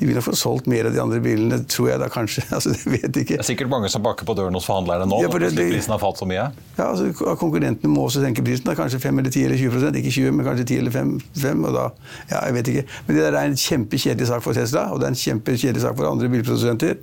De 0.00 0.08
vil 0.10 0.18
nok 0.18 0.26
få 0.26 0.34
solgt 0.36 0.66
mer 0.70 0.88
av 0.90 0.94
de 0.96 1.00
andre 1.02 1.20
bilene, 1.24 1.60
tror 1.70 1.92
jeg 1.92 2.02
da 2.02 2.10
kanskje. 2.12 2.44
Altså, 2.56 2.72
det 2.74 2.84
vet 2.90 3.16
ikke. 3.22 3.36
Det 3.38 3.44
er 3.44 3.48
sikkert 3.48 3.70
mange 3.72 3.88
som 3.92 4.02
bakker 4.04 4.26
på 4.28 4.34
døren 4.38 4.54
hos 4.58 4.66
forhandlerne 4.68 5.06
nå, 5.10 5.22
Ja, 5.24 5.30
for 5.32 5.38
det- 5.42 5.54
det- 5.56 5.68
prisen 5.72 5.94
har 5.94 6.02
falt 6.02 6.18
så 6.20 6.26
mye. 6.28 6.48
Ja, 6.76 6.90
altså, 6.90 7.08
Konkurrentene 7.40 7.90
må 7.92 8.06
også 8.08 8.22
senke 8.24 8.44
prisen. 8.44 8.66
Da, 8.68 8.74
kanskje 8.78 9.00
5 9.02 9.18
eller 9.22 9.30
10 9.30 9.44
eller 9.46 9.56
20% 9.62 10.00
Ikke 10.02 10.12
20, 10.18 10.32
men 10.36 10.46
kanskje 10.50 10.66
10 10.72 10.78
eller 10.82 10.94
5. 10.94 11.14
5 11.46 11.64
og 11.70 11.74
da, 11.78 11.86
ja, 12.30 12.44
jeg 12.48 12.54
vet 12.58 12.70
ikke. 12.74 12.84
Men 13.06 13.16
det 13.16 13.24
der 13.26 13.38
er 13.40 13.50
en 13.50 13.58
kjempekjedelig 13.60 14.26
sak 14.32 14.42
for 14.44 14.56
Tesla, 14.56 14.86
og 14.92 15.00
det 15.00 15.06
er 15.10 15.14
en 15.14 15.20
kjempekjedelig 15.24 15.82
sak 15.86 15.96
for 15.96 16.08
andre 16.10 16.28
bilprodusenter. 16.32 16.96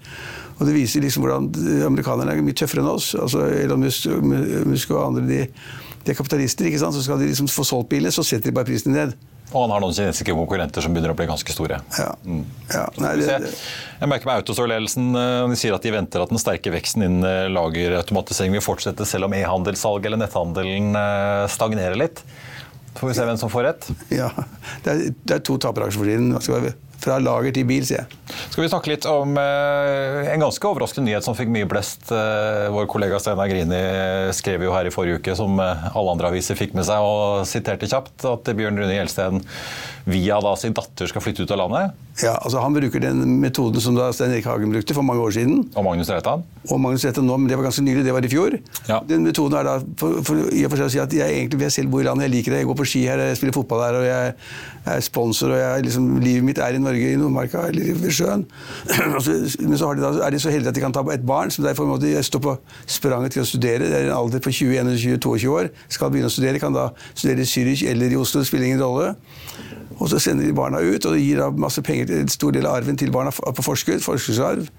Og 0.60 0.68
det 0.70 0.76
viser 0.76 1.02
liksom 1.02 1.24
hvordan 1.26 1.48
amerikanerne 1.88 2.36
er 2.36 2.44
mye 2.46 2.54
tøffere 2.58 2.84
enn 2.84 2.90
oss. 2.92 3.14
Altså 3.18 3.46
Elon 3.58 3.82
Musk, 3.82 4.06
Musk 4.70 4.92
og 4.94 5.08
andre 5.08 5.24
de, 5.28 5.40
de 6.04 6.12
er 6.12 6.18
kapitalister. 6.18 6.68
ikke 6.68 6.82
sant? 6.82 6.96
Så 6.96 7.04
skal 7.06 7.22
de 7.22 7.30
liksom 7.30 7.50
få 7.52 7.66
solgt 7.68 7.92
bilene, 7.94 8.12
så 8.14 8.26
setter 8.26 8.52
de 8.52 8.56
bare 8.56 8.68
prisen 8.68 8.96
ned. 8.96 9.16
Og 9.54 9.66
han 9.68 9.74
har 9.76 9.84
noen 9.84 9.94
kinesiske 9.94 10.34
konkurrenter 10.34 10.82
som 10.82 10.94
begynner 10.96 11.14
å 11.14 11.18
bli 11.18 11.28
ganske 11.30 11.54
store. 11.54 11.78
Ja. 12.00 12.10
ja. 12.74 12.86
Nei, 13.04 13.12
det, 13.20 13.36
det, 13.44 13.52
Jeg 14.00 14.10
merker 14.10 14.30
med 14.30 14.42
Autostore-ledelsen 14.42 15.12
eh, 15.20 15.42
de 15.52 15.60
sier 15.60 15.76
at 15.76 15.86
de 15.86 15.94
venter 15.94 16.24
at 16.24 16.32
den 16.34 16.42
sterke 16.42 16.74
veksten 16.74 17.06
innen 17.06 17.28
eh, 17.28 17.52
lagerautomatisering 17.54 18.56
vil 18.58 18.66
fortsette 18.66 19.06
selv 19.10 19.30
om 19.30 19.36
e-handelssalget 19.38 20.10
eller 20.10 20.24
netthandelen 20.24 20.98
eh, 20.98 21.44
stagnerer 21.54 22.00
litt. 22.02 22.24
Så 22.94 23.04
får 23.04 23.12
vi 23.12 23.18
se 23.20 23.28
hvem 23.30 23.42
som 23.42 23.54
får 23.54 23.68
rett. 23.68 23.92
ja. 24.14 24.32
det, 24.86 24.96
er, 24.96 25.06
det 25.22 25.38
er 25.38 25.46
to 25.46 25.60
taperaksjer 25.62 26.02
for 26.02 26.10
tiden. 26.10 26.34
Fra 27.04 27.18
lager 27.20 27.52
til 27.56 27.68
bil, 27.68 27.84
sier 27.84 28.04
jeg. 28.04 28.20
Skal 28.54 28.64
vi 28.64 28.70
snakke 28.72 28.92
litt 28.94 29.06
om 29.10 29.36
eh, 29.40 30.30
en 30.32 30.44
ganske 30.46 30.70
overraskende 30.70 31.10
nyhet 31.10 31.26
som 31.26 31.36
fikk 31.36 31.52
mye 31.52 31.68
blest. 31.70 32.08
Eh, 32.16 32.70
vår 32.72 32.88
kollega 32.92 33.20
Steinar 33.20 33.50
Grini 33.52 33.82
skrev 34.36 34.64
jo 34.64 34.72
her 34.76 34.88
i 34.88 34.94
forrige 34.94 35.20
uke, 35.20 35.36
som 35.36 35.60
eh, 35.60 35.88
alle 35.92 36.14
andre 36.16 36.32
aviser 36.32 36.60
fikk 36.60 36.78
med 36.78 36.88
seg, 36.88 37.04
og 37.04 37.44
siterte 37.50 37.90
kjapt 37.92 38.24
at 38.30 38.54
Bjørn 38.56 38.80
Rune 38.80 38.96
Gjelsten 38.96 39.44
via 40.06 40.40
da 40.44 40.56
sin 40.60 40.74
datter 40.76 41.08
skal 41.08 41.24
flytte 41.24 41.46
ut 41.46 41.54
av 41.56 41.62
landet. 41.64 42.00
Ja, 42.22 42.36
altså 42.36 42.62
Han 42.62 42.76
bruker 42.76 43.02
den 43.02 43.40
metoden 43.42 43.82
som 43.82 43.96
da 43.98 44.12
Stein 44.14 44.36
Erik 44.36 44.46
Hagen 44.46 44.74
brukte 44.74 44.94
for 44.94 45.06
mange 45.06 45.24
år 45.24 45.32
siden. 45.34 45.64
Og 45.74 45.86
Magnus 45.86 46.12
Reitan. 46.12 46.44
Og 46.70 46.82
Magnus 46.82 47.06
Reitan 47.08 47.26
nå, 47.26 47.38
men 47.40 47.50
det 47.50 47.58
var 47.58 47.66
ganske 47.70 47.82
nylig, 47.86 48.04
det 48.06 48.14
var 48.14 48.26
i 48.26 48.30
fjor. 48.30 48.58
Ja. 48.90 49.00
Den 49.10 49.26
metoden 49.26 49.58
er 49.58 49.66
da 49.66 49.78
for, 50.00 50.20
for, 50.28 50.44
i 50.54 50.66
og 50.68 50.74
for 50.74 50.82
seg 50.82 50.92
å 50.92 50.94
si 50.94 51.02
at 51.02 51.16
jeg 51.18 51.40
egentlig 51.40 51.62
vil 51.62 51.70
jeg 51.72 51.78
selv 51.80 51.94
bo 51.94 52.04
i 52.04 52.06
landet, 52.06 52.28
jeg 52.28 52.36
liker 52.36 52.54
det. 52.54 52.62
Jeg 52.62 52.70
går 52.70 52.80
på 52.84 52.88
ski 52.92 53.02
her, 53.10 53.24
jeg 53.32 53.40
spiller 53.40 53.58
fotball 53.58 53.82
her, 53.88 53.98
og 53.98 54.06
jeg 54.06 54.36
er 54.94 55.06
sponsor, 55.08 55.56
og 55.56 55.62
jeg, 55.64 55.88
liksom, 55.88 56.10
livet 56.22 56.46
mitt 56.46 56.62
er 56.62 56.78
i 56.78 56.84
Norge, 56.84 57.10
i 57.10 57.18
Nordmarka 57.18 57.66
eller 57.72 57.98
ved 58.04 58.14
sjøen. 58.14 58.46
Men 59.70 59.78
så 59.80 59.90
har 59.90 59.98
de 59.98 60.06
da, 60.06 60.14
er 60.28 60.36
de 60.36 60.44
så 60.44 60.54
heldige 60.54 60.76
at 60.76 60.78
de 60.78 60.86
kan 60.86 60.94
ta 60.94 61.06
et 61.16 61.26
barn 61.26 61.54
som 61.54 61.66
derfor 61.66 61.90
må 61.90 61.98
de 62.04 62.14
stå 62.22 62.44
på 62.44 62.58
spranget 62.86 63.38
til 63.38 63.46
å 63.46 63.50
studere. 63.50 63.90
Det 63.90 64.04
er 64.04 64.12
en 64.12 64.18
alder 64.20 64.44
på 64.44 64.54
20, 64.54 64.76
21, 64.84 65.18
22 65.24 65.54
år. 65.56 65.74
Skal 65.90 66.14
begynne 66.14 66.30
å 66.30 66.36
studere, 66.36 66.62
kan 66.62 66.76
da 66.76 66.92
studere 67.16 67.42
i 67.42 67.50
Zürich 67.50 67.88
eller 67.90 68.14
i 68.14 68.20
Oslo, 68.20 68.44
det 68.44 68.52
spiller 68.52 68.70
ingen 68.70 68.84
rolle. 68.84 69.16
Og 70.00 70.10
så 70.12 70.20
sender 70.22 70.48
de 70.48 70.56
barna 70.58 70.82
ut, 70.82 71.06
og 71.06 71.16
de 71.16 71.22
gir 71.22 71.42
masse 71.60 71.82
penger 71.86 72.10
til 72.10 72.24
en 72.24 72.32
stor 72.32 72.56
del 72.56 72.68
av 72.70 72.80
arven 72.80 73.00
til 73.00 73.12
barna 73.14 73.34
på 73.34 73.66
forskudd. 73.66 74.04
Forskuddsarv. 74.06 74.70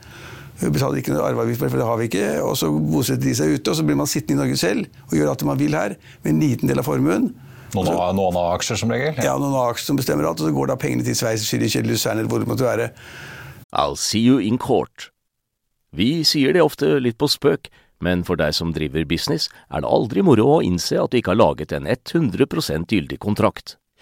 Vi 0.61 0.71
betaler 0.71 1.01
ikke 1.01 1.15
noe 1.15 1.25
arveavgift, 1.27 1.65
for 1.65 1.81
det 1.81 1.89
har 1.89 1.99
vi 1.99 2.11
ikke. 2.11 2.27
Og 2.45 2.55
så 2.59 2.71
bosetter 2.71 3.27
de 3.27 3.35
seg 3.39 3.57
ute, 3.57 3.71
og 3.71 3.79
så 3.79 3.87
blir 3.87 3.99
man 3.99 4.11
sittende 4.11 4.39
i 4.39 4.43
Norge 4.45 4.61
selv 4.61 4.87
og 5.09 5.17
gjør 5.19 5.33
alt 5.33 5.43
det 5.43 5.49
man 5.51 5.61
vil 5.61 5.75
her, 5.79 5.97
med 6.23 6.35
en 6.35 6.45
liten 6.45 6.71
del 6.71 6.83
av 6.83 6.89
formuen. 6.89 7.33
Noen, 7.75 7.89
så, 7.91 7.95
noen 8.15 8.39
av 8.39 8.53
aksjer, 8.55 8.79
som 8.79 8.93
regel. 8.95 9.17
Ja, 9.19 9.35
noen 9.41 9.55
av 9.55 9.73
aksjer 9.73 9.91
som 9.91 9.99
bestemmer 9.99 10.29
alt, 10.29 10.43
og 10.43 10.47
så 10.47 10.55
går 10.55 10.71
da 10.71 10.79
pengene 10.79 11.07
til 11.07 11.17
Sveits, 11.19 11.47
Zürich 11.49 11.75
eller 11.81 11.97
Lucerne 11.97 12.23
eller 12.23 12.31
hvor 12.31 12.45
det 12.45 12.51
måtte 12.51 12.69
være. 12.69 12.93
I'll 13.75 13.99
see 13.99 14.23
you 14.23 14.39
in 14.39 14.61
court. 14.63 15.11
Vi 15.95 16.23
sier 16.27 16.55
det 16.55 16.63
ofte 16.63 16.97
litt 17.03 17.19
på 17.19 17.27
spøk, 17.31 17.67
men 18.03 18.23
for 18.27 18.39
deg 18.39 18.55
som 18.55 18.73
driver 18.75 19.07
business, 19.09 19.49
er 19.71 19.83
det 19.83 19.91
aldri 19.91 20.23
moro 20.27 20.47
å 20.57 20.63
innse 20.63 20.99
at 21.01 21.11
du 21.11 21.19
ikke 21.19 21.35
har 21.35 21.41
laget 21.41 21.75
en 21.75 21.89
100 21.91 22.87
gyldig 22.91 23.19
kontrakt. 23.23 23.77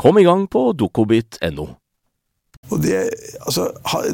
Kom 0.00 0.18
i 0.18 0.24
gang 0.24 0.46
på 0.48 0.70
dokobit.no. 0.72 1.66
Og 2.70 2.80
det, 2.80 2.96
altså, 3.40 3.66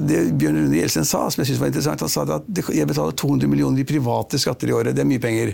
det 0.03 0.33
Bjørn 0.39 0.59
Rune 0.59 0.81
Gjelsten 0.81 1.07
sa, 1.07 1.27
som 1.31 1.43
jeg 1.43 1.53
synes 1.53 1.61
var 1.63 1.71
interessant, 1.71 2.03
han 2.03 2.11
sa 2.11 2.25
at 2.39 2.61
jeg 2.75 2.89
betaler 2.91 3.15
200 3.15 3.51
millioner 3.51 3.83
i 3.83 3.87
private 3.87 4.41
skatter 4.43 4.73
i 4.73 4.75
året. 4.75 4.97
Det 4.97 5.05
er 5.05 5.09
mye 5.09 5.23
penger. 5.23 5.53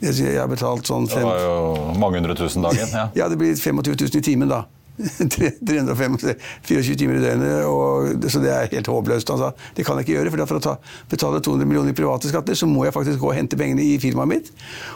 Jeg 0.00 0.38
har 0.38 0.48
betalt 0.48 0.88
sånn 0.88 1.04
fem... 1.10 1.26
Det 1.26 1.28
var 1.28 1.44
jo 1.44 1.98
mange 2.00 2.22
hundre 2.22 2.38
tusen 2.38 2.64
dagen. 2.64 2.88
Ja, 2.88 3.06
ja 3.20 3.28
det 3.28 3.36
blir 3.40 3.52
25 3.52 3.82
000 3.84 4.16
i 4.16 4.24
timen, 4.30 4.48
da. 4.48 4.62
324 5.20 6.96
timer 6.96 7.20
i 7.20 7.22
døgnet, 7.24 7.68
og, 7.68 8.24
så 8.32 8.40
det 8.40 8.52
er 8.56 8.72
helt 8.72 8.92
håpløst. 8.94 9.36
Altså. 9.36 9.52
Det 9.76 9.84
kan 9.84 10.00
jeg 10.00 10.08
ikke 10.08 10.16
gjøre, 10.18 10.32
for 10.32 10.46
for 10.54 10.62
å 10.62 10.66
ta, 10.70 10.76
betale 11.12 11.44
200 11.44 11.68
millioner 11.68 11.92
i 11.92 12.00
private 12.00 12.32
skatter, 12.32 12.56
så 12.56 12.68
må 12.68 12.88
jeg 12.88 12.96
faktisk 12.96 13.20
gå 13.20 13.34
og 13.34 13.36
hente 13.36 13.60
pengene 13.60 13.84
i 13.84 14.00
firmaet 14.00 14.32
mitt. 14.38 14.52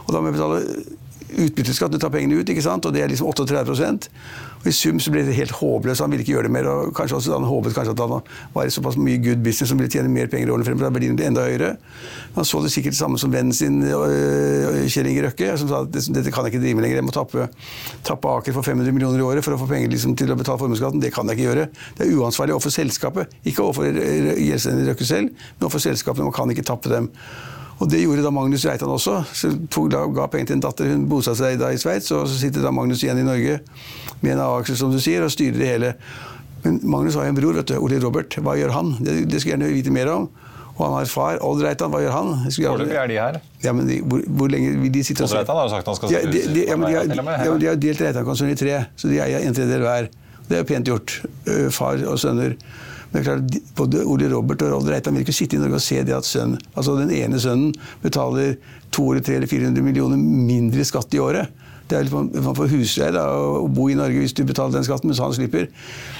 Og 0.06 0.14
da 0.16 0.25
må 0.25 0.33
jeg 0.33 0.40
betale 0.40 0.64
utbytteskatt 1.47 1.93
du 1.93 1.99
tar 1.99 2.12
pengene 2.14 2.41
ut, 2.41 2.50
ikke 2.50 2.64
sant? 2.64 2.87
og 2.87 2.95
det 2.95 3.05
er 3.05 3.12
liksom 3.12 3.31
38% 3.31 4.09
og 4.64 4.71
I 4.71 4.73
sum 4.73 4.97
så 5.03 5.12
ble 5.12 5.26
det 5.26 5.35
helt 5.37 5.53
håpløst. 5.53 6.00
Han 6.00 6.12
ville 6.12 6.25
ikke 6.25 6.33
gjøre 6.33 6.49
det 6.49 6.53
mer. 6.55 6.67
og 6.67 6.95
kanskje 6.97 7.19
også 7.19 7.35
Han 7.37 7.45
håpet 7.45 7.75
kanskje 7.76 7.93
at 7.93 8.00
han 8.00 8.23
var 8.55 8.64
i 8.64 8.73
såpass 8.73 8.97
mye 8.97 9.21
good 9.21 9.43
business 9.45 9.69
som 9.69 9.79
ville 9.79 9.91
tjene 9.93 10.09
mer 10.09 10.26
penger 10.33 10.49
i 10.49 10.53
årene 10.55 10.64
fremover. 10.64 10.88
Da 10.88 10.95
blir 10.97 11.12
det 11.12 11.26
enda 11.26 11.45
høyere. 11.45 11.76
Han 12.35 12.49
så 12.49 12.62
det 12.64 12.73
sikkert 12.73 12.97
samme 12.97 13.21
som 13.21 13.33
vennen 13.33 13.53
sin 13.53 13.83
øh, 13.85 14.88
Kjell 14.88 15.11
Inge 15.11 15.26
Røkke, 15.26 15.50
som 15.61 15.69
sa 15.69 15.83
at 15.85 15.93
dette 15.93 16.33
kan 16.33 16.49
jeg 16.49 16.55
ikke 16.55 16.62
drive 16.64 16.79
med 16.79 16.87
lenger. 16.87 17.03
Jeg 17.03 17.09
må 17.11 17.12
tappe, 17.12 17.49
tappe 18.09 18.33
Aker 18.38 18.57
for 18.57 18.64
500 18.64 18.97
millioner 18.97 19.21
i 19.21 19.26
året 19.26 19.45
for 19.45 19.53
å 19.53 19.61
få 19.61 19.69
penger 19.69 19.93
liksom, 19.93 20.17
til 20.17 20.33
å 20.33 20.38
betale 20.41 20.62
formuesskatten. 20.62 21.03
Det 21.03 21.12
kan 21.12 21.29
jeg 21.29 21.37
ikke 21.37 21.50
gjøre. 21.50 21.67
Det 21.99 22.07
er 22.07 22.17
uansvarlig 22.17 22.57
overfor 22.57 22.73
selskapet. 22.73 23.37
Ikke 23.45 23.67
overfor 23.67 23.93
Gjelsten 23.93 24.81
Røkke 24.88 25.05
selv, 25.05 25.29
men 25.29 25.69
overfor 25.69 25.85
selskapene. 25.91 26.31
Man 26.31 26.38
kan 26.41 26.57
ikke 26.57 26.64
tappe 26.64 26.88
dem. 26.88 27.12
Og 27.83 27.90
det 27.90 28.04
gjorde 28.04 28.23
da 28.23 28.31
Magnus 28.35 28.64
Reitan 28.69 28.93
også. 28.93 29.16
Så 29.35 29.50
tog, 29.73 29.90
da, 29.93 30.04
ga 30.14 30.28
penger 30.31 30.52
til 30.52 30.59
en 30.59 30.62
datter. 30.64 30.93
Hun 30.93 31.09
bosatte 31.11 31.43
seg 31.43 31.59
da 31.61 31.73
i 31.75 31.81
Sveits, 31.81 32.12
og 32.14 32.28
så 32.31 32.38
sitter 32.38 32.64
da 32.64 32.73
Magnus 32.75 33.02
igjen 33.02 33.21
i 33.23 33.26
Norge 33.26 33.59
med 34.21 34.37
en 34.37 34.45
A-aksje, 34.45 34.78
som 34.78 34.95
du 34.95 35.00
sier, 35.02 35.25
og 35.26 35.33
styrer 35.35 35.59
det 35.59 35.69
hele. 35.73 35.93
Men 36.64 36.78
Magnus 36.95 37.19
har 37.19 37.28
en 37.28 37.37
bror, 37.37 37.59
vet 37.59 37.73
du, 37.73 37.76
Ole 37.83 37.99
Robert. 38.02 38.38
Hva 38.40 38.54
gjør 38.57 38.73
han? 38.76 38.95
Det, 39.00 39.25
det 39.28 39.43
skulle 39.43 39.59
jeg 39.59 39.61
gjerne 39.61 39.75
vite 39.75 39.95
mer 39.95 40.12
om. 40.14 40.31
Og 40.75 40.81
han 40.87 40.95
har 40.97 41.11
far, 41.11 41.37
Odd 41.45 41.62
Reitan. 41.62 41.93
Hva 41.93 42.00
gjør 42.02 42.14
han? 42.14 42.31
Foreløpig 42.49 42.97
er 42.99 43.11
de 43.11 43.19
her. 43.21 43.37
Ja, 43.62 43.75
men 43.76 43.90
de, 43.90 44.00
hvor, 44.02 44.25
hvor, 44.38 44.50
lenge 44.50 44.73
vil 44.81 44.95
de 44.95 45.04
sitte 45.07 45.26
og 45.26 45.31
se? 45.31 45.38
Odd 45.38 45.45
Reitan 45.45 45.61
har 45.61 45.69
jo 45.69 45.75
sagt 45.75 45.90
han 45.90 45.99
skal 45.99 46.14
ja, 46.14 46.23
de, 46.25 46.40
de, 46.54 46.64
ja, 46.66 46.78
men 46.78 46.88
de, 46.88 46.97
har, 46.97 47.45
ja, 47.47 47.59
de 47.61 47.69
har 47.71 47.78
delt 47.85 48.02
Reitan-konsernet 48.02 48.57
i 48.57 48.62
tre, 48.64 48.81
så 48.99 49.11
de 49.11 49.21
eier 49.23 49.47
en 49.47 49.54
tredjedel 49.54 49.87
hver. 49.87 50.11
Det 50.49 50.59
er 50.59 50.64
jo 50.64 50.69
pent 50.69 50.90
gjort. 50.90 51.14
Far 51.73 52.02
og 52.11 52.19
sønner. 52.21 52.57
Men 53.14 53.25
klart, 53.25 53.59
Både 53.78 54.04
Ole 54.04 54.28
Robert 54.33 54.62
og 54.66 54.73
Rold 54.75 54.90
Reitan 54.90 55.14
vil 55.14 55.23
ikke 55.23 55.37
sitte 55.37 55.56
i 55.56 55.62
Norge 55.62 55.78
og 55.78 55.85
se 55.85 56.00
det 56.02 56.16
at 56.16 56.26
sønnen, 56.26 56.59
altså 56.75 56.97
den 56.99 57.12
ene 57.14 57.38
sønnen 57.40 57.75
betaler 58.02 58.56
200, 58.94 59.23
300 59.23 59.37
eller 59.38 59.50
400 59.50 59.87
millioner 59.87 60.18
mindre 60.18 60.87
skatt 60.87 61.14
i 61.14 61.23
året. 61.23 61.62
Det 61.88 61.99
er 61.99 62.06
litt 62.06 62.14
Man 62.14 62.56
får 62.56 62.71
husleie 62.73 63.23
å 63.23 63.66
bo 63.68 63.90
i 63.92 63.97
Norge 63.99 64.23
hvis 64.23 64.35
du 64.37 64.42
betaler 64.49 64.78
den 64.78 64.87
skatten, 64.87 65.11
mens 65.11 65.21
han 65.23 65.35
slipper. 65.37 65.68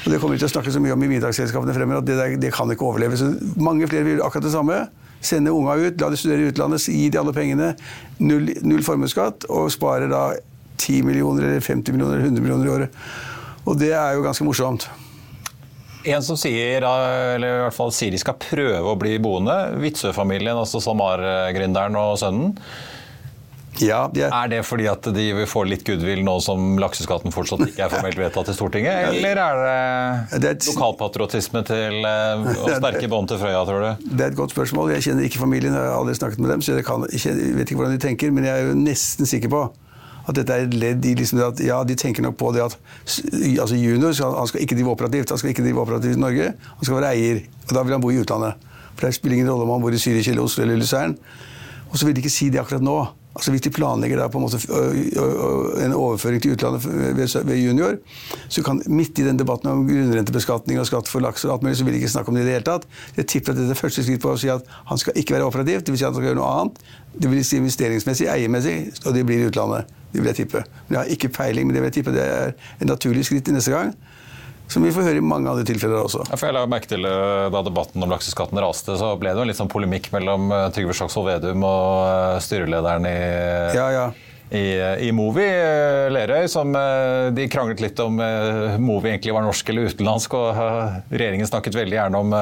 Og 0.05 0.13
Det 0.13 0.21
kommer 0.21 0.37
vi 0.37 0.43
til 0.43 0.51
å 0.51 0.55
snakke 0.55 0.75
så 0.75 0.83
mye 0.83 0.95
om 0.95 1.07
i 1.07 1.11
middagsselskapene 1.15 1.75
fremover, 1.77 2.03
at 2.03 2.09
det, 2.11 2.19
der, 2.21 2.37
det 2.41 2.53
kan 2.55 2.71
ikke 2.71 2.87
overleve. 2.87 3.19
Så 3.19 3.33
mange 3.57 3.89
flere 3.89 4.07
vil 4.07 4.23
akkurat 4.23 4.45
det 4.45 4.53
samme. 4.55 4.83
Sende 5.25 5.55
unga 5.57 5.79
ut, 5.81 5.97
la 6.03 6.11
de 6.13 6.19
studere 6.21 6.45
i 6.45 6.51
utlandet, 6.53 6.85
gi 6.85 7.07
de 7.09 7.21
alle 7.21 7.33
pengene. 7.33 7.71
Null, 8.21 8.53
null 8.63 8.85
formuesskatt, 8.85 9.49
og 9.49 9.73
sparer 9.73 10.13
da 10.13 10.27
10 10.77 11.01
millioner, 11.09 11.49
eller 11.49 11.65
50 11.65 11.97
millioner 11.97 12.21
eller 12.21 12.29
100 12.29 12.45
millioner 12.45 12.69
i 12.69 12.75
året. 12.75 13.01
Og 13.65 13.81
det 13.81 13.95
er 13.97 14.19
jo 14.19 14.27
ganske 14.27 14.45
morsomt. 14.45 14.85
En 16.05 16.25
som 16.25 16.37
sier, 16.37 16.85
eller 16.85 17.47
i 17.49 17.63
hvert 17.65 17.77
fall 17.77 17.93
sier 17.95 18.13
de 18.13 18.21
skal 18.21 18.37
prøve 18.41 18.91
å 18.93 18.97
bli 19.01 19.17
boende. 19.23 19.55
Witzøe-familien, 19.81 20.59
altså 20.59 20.83
SalMar-gründeren 20.85 21.97
og 21.97 22.19
sønnen. 22.21 22.53
Ja, 23.83 24.05
de 24.13 24.23
er... 24.23 24.31
er 24.31 24.51
det 24.53 24.61
fordi 24.69 24.87
at 24.87 25.07
de 25.17 25.25
vil 25.35 25.47
få 25.51 25.65
litt 25.67 25.83
goodwill 25.87 26.21
nå 26.27 26.37
som 26.45 26.77
lakseskatten 26.79 27.35
fortsatt 27.35 27.65
ikke 27.67 27.87
er 27.87 27.91
formelt 27.91 28.21
vedtatt 28.21 28.53
i 28.53 28.55
Stortinget? 28.55 29.09
Eller 29.11 29.41
er 29.43 29.63
det, 29.65 30.43
det 30.45 30.53
et... 30.53 30.69
lokalpatriotisme 30.71 31.65
til 31.67 31.99
og 32.05 32.69
sterke 32.69 33.09
bånd 33.11 33.33
til 33.33 33.41
Frøya, 33.41 33.65
tror 33.67 33.83
du? 33.83 34.05
Det 34.13 34.29
er 34.29 34.31
et 34.31 34.39
godt 34.39 34.55
spørsmål. 34.55 34.93
Jeg 34.95 35.09
kjenner 35.09 35.27
ikke 35.27 35.43
familien, 35.43 35.75
jeg 35.75 35.89
har 35.89 35.97
aldri 35.99 36.15
snakket 36.21 36.45
med 36.45 36.55
dem, 36.55 36.63
så 36.63 36.77
jeg, 36.79 36.87
kan, 36.87 37.09
jeg 37.11 37.57
vet 37.59 37.67
ikke 37.67 37.81
hvordan 37.83 37.97
de 37.97 38.05
tenker. 38.05 38.35
Men 38.35 38.47
jeg 38.47 38.55
er 38.55 38.71
jo 38.71 38.79
nesten 38.79 39.31
sikker 39.31 39.51
på 39.51 39.65
at 40.29 40.37
dette 40.39 40.55
er 40.55 40.67
et 40.67 40.77
ledd 40.77 41.05
i 41.05 41.15
liksom 41.19 41.43
at 41.45 41.61
ja, 41.65 41.83
de 41.85 41.97
tenker 41.99 42.25
nok 42.25 42.37
på 42.41 42.53
det 42.57 42.63
at 42.65 42.77
altså 43.61 43.77
junior 43.77 44.15
skal, 44.17 44.37
han 44.39 44.49
skal 44.49 44.65
ikke 44.65 44.79
drive 44.79 44.95
operativt 44.95 45.33
han 45.35 45.41
skal 45.41 45.53
ikke 45.53 45.65
drive 45.67 45.83
operativt 45.83 46.17
i 46.17 46.21
Norge, 46.21 46.53
han 46.55 46.85
skal 46.85 46.97
være 47.01 47.11
eier. 47.13 47.43
Og 47.69 47.75
da 47.77 47.83
vil 47.83 47.97
han 47.97 48.05
bo 48.05 48.13
i 48.13 48.21
utlandet. 48.23 48.71
For 48.95 49.07
det 49.07 49.17
spiller 49.17 49.39
ingen 49.39 49.51
rolle 49.51 49.67
om 49.67 49.75
han 49.75 49.85
bor 49.85 49.95
i 49.95 50.01
Syria, 50.01 50.23
eller 50.31 50.47
Oslo 50.47 50.65
eller 50.65 50.79
Lysern. 50.81 51.17
Og 51.91 51.99
så 51.99 52.07
vil 52.07 52.17
de 52.17 52.25
ikke 52.25 52.33
si 52.33 52.49
det 52.51 52.61
akkurat 52.63 52.85
nå. 52.85 52.97
Altså 53.35 53.51
Hvis 53.51 53.65
de 53.67 53.71
planlegger 53.75 54.19
da 54.19 54.29
på 54.31 54.39
en 54.39 54.45
måte 54.45 54.61
en 55.83 55.95
overføring 55.95 56.43
til 56.43 56.55
utlandet 56.55 56.85
ved 57.49 57.57
junior, 57.59 57.97
så 58.49 58.63
kan 58.63 58.83
midt 58.87 59.19
i 59.19 59.27
den 59.27 59.39
debatten 59.39 59.71
om 59.71 59.83
grunnrentebeskatning 59.89 60.79
og 60.79 60.87
skatt 60.87 61.11
for 61.11 61.25
laks 61.25 61.45
og 61.45 61.57
alt 61.57 61.67
mulig, 61.67 61.77
så 61.81 61.87
vil 61.87 61.97
de 61.97 62.03
ikke 62.03 62.13
snakke 62.13 62.31
om 62.31 62.39
det 62.39 62.45
i 62.45 62.47
det 62.47 62.55
hele 62.55 62.69
tatt. 62.69 62.87
Jeg 63.17 63.27
tipper 63.33 63.53
at 63.53 63.59
dette 63.59 63.75
er 63.75 63.81
første 63.81 64.07
skritt 64.07 64.23
på 64.23 64.31
å 64.31 64.39
si 64.39 64.53
at 64.55 64.71
han 64.87 65.03
skal 65.03 65.19
ikke 65.19 65.35
være 65.35 65.51
operativ, 65.51 65.83
dvs. 65.83 65.99
Si 65.99 66.07
at 66.07 66.13
han 66.13 66.21
skal 66.21 66.29
gjøre 66.31 66.39
noe 66.39 66.53
annet. 66.53 66.81
Det 67.19 67.35
vil 67.35 67.45
si 67.47 67.59
investeringsmessig, 67.59 68.31
eiermessig, 68.31 68.79
og 69.03 69.19
det 69.19 69.27
blir 69.27 69.43
i 69.43 69.51
utlandet. 69.51 69.91
Det 70.15 70.23
vil 70.23 70.31
jeg 70.31 70.45
tippe. 70.45 70.65
Men 70.87 70.97
jeg 70.97 71.01
har 71.01 71.15
ikke 71.17 71.33
peiling, 71.35 71.67
men 71.67 71.75
det 71.75 71.83
vil 71.83 71.91
jeg 71.91 71.99
tippe 72.01 72.15
det 72.15 72.25
er 72.25 72.53
en 72.79 72.93
naturlig 72.95 73.25
skritt 73.27 73.51
i 73.51 73.57
neste 73.57 73.75
gang. 73.75 73.91
Som 74.71 74.87
vi 74.87 74.93
får 74.95 75.05
høre 75.11 75.21
i 75.21 75.25
mange 75.25 75.51
andre 75.51 75.65
tilfeller 75.69 76.07
også. 76.07 76.23
Ja, 76.31 76.39
for 76.39 76.49
jeg 76.49 76.57
la 76.57 76.63
merke 76.71 76.89
til 76.89 77.05
eh, 77.05 77.49
Da 77.53 77.61
debatten 77.67 78.05
om 78.05 78.13
lakseskatten 78.15 78.61
raste, 78.63 78.95
så 78.97 79.11
ble 79.21 79.35
det 79.35 79.43
jo 79.43 79.45
en 79.45 79.51
litt 79.51 79.61
sånn 79.61 79.73
polemikk 79.73 80.09
mellom 80.15 80.49
eh, 80.55 80.69
Trygve 80.73 80.97
Slagsvold 80.97 81.29
Vedum 81.29 81.67
og 81.69 81.91
eh, 82.07 82.39
styrelederen 82.47 83.11
i 83.11 83.19
ja, 83.77 83.91
ja 83.93 84.07
i, 84.51 84.65
i 85.07 85.11
Movi, 85.17 85.47
Lerøy, 86.15 86.45
som 86.51 86.75
de 87.35 87.47
kranglet 87.51 87.81
litt 87.83 88.01
om 88.03 88.21
Movi 88.83 89.11
egentlig 89.11 89.35
var 89.35 89.47
norsk 89.47 89.73
eller 89.73 89.89
utenlandsk. 89.91 90.37
og 90.37 90.61
Regjeringen 91.11 91.49
snakket 91.49 91.79
veldig 91.79 91.99
gjerne 91.99 92.21
om 92.21 92.37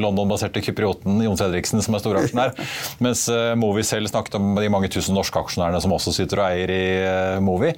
London-baserte 0.00 0.62
kyprioten 0.64 1.20
Jon 1.26 1.38
Fredriksen, 1.40 1.82
som 1.84 1.98
er 1.98 2.04
storaksjonær. 2.04 2.56
mens 3.04 3.26
Movi 3.60 3.84
selv 3.86 4.12
snakket 4.12 4.38
om 4.38 4.54
de 4.56 4.72
mange 4.72 4.92
tusen 4.92 5.18
norske 5.18 5.42
aksjonærene 5.42 5.82
som 5.82 5.94
også 5.96 6.14
sitter 6.16 6.44
og 6.44 6.48
eier 6.48 6.74
i 6.74 6.82
Movi. 7.44 7.74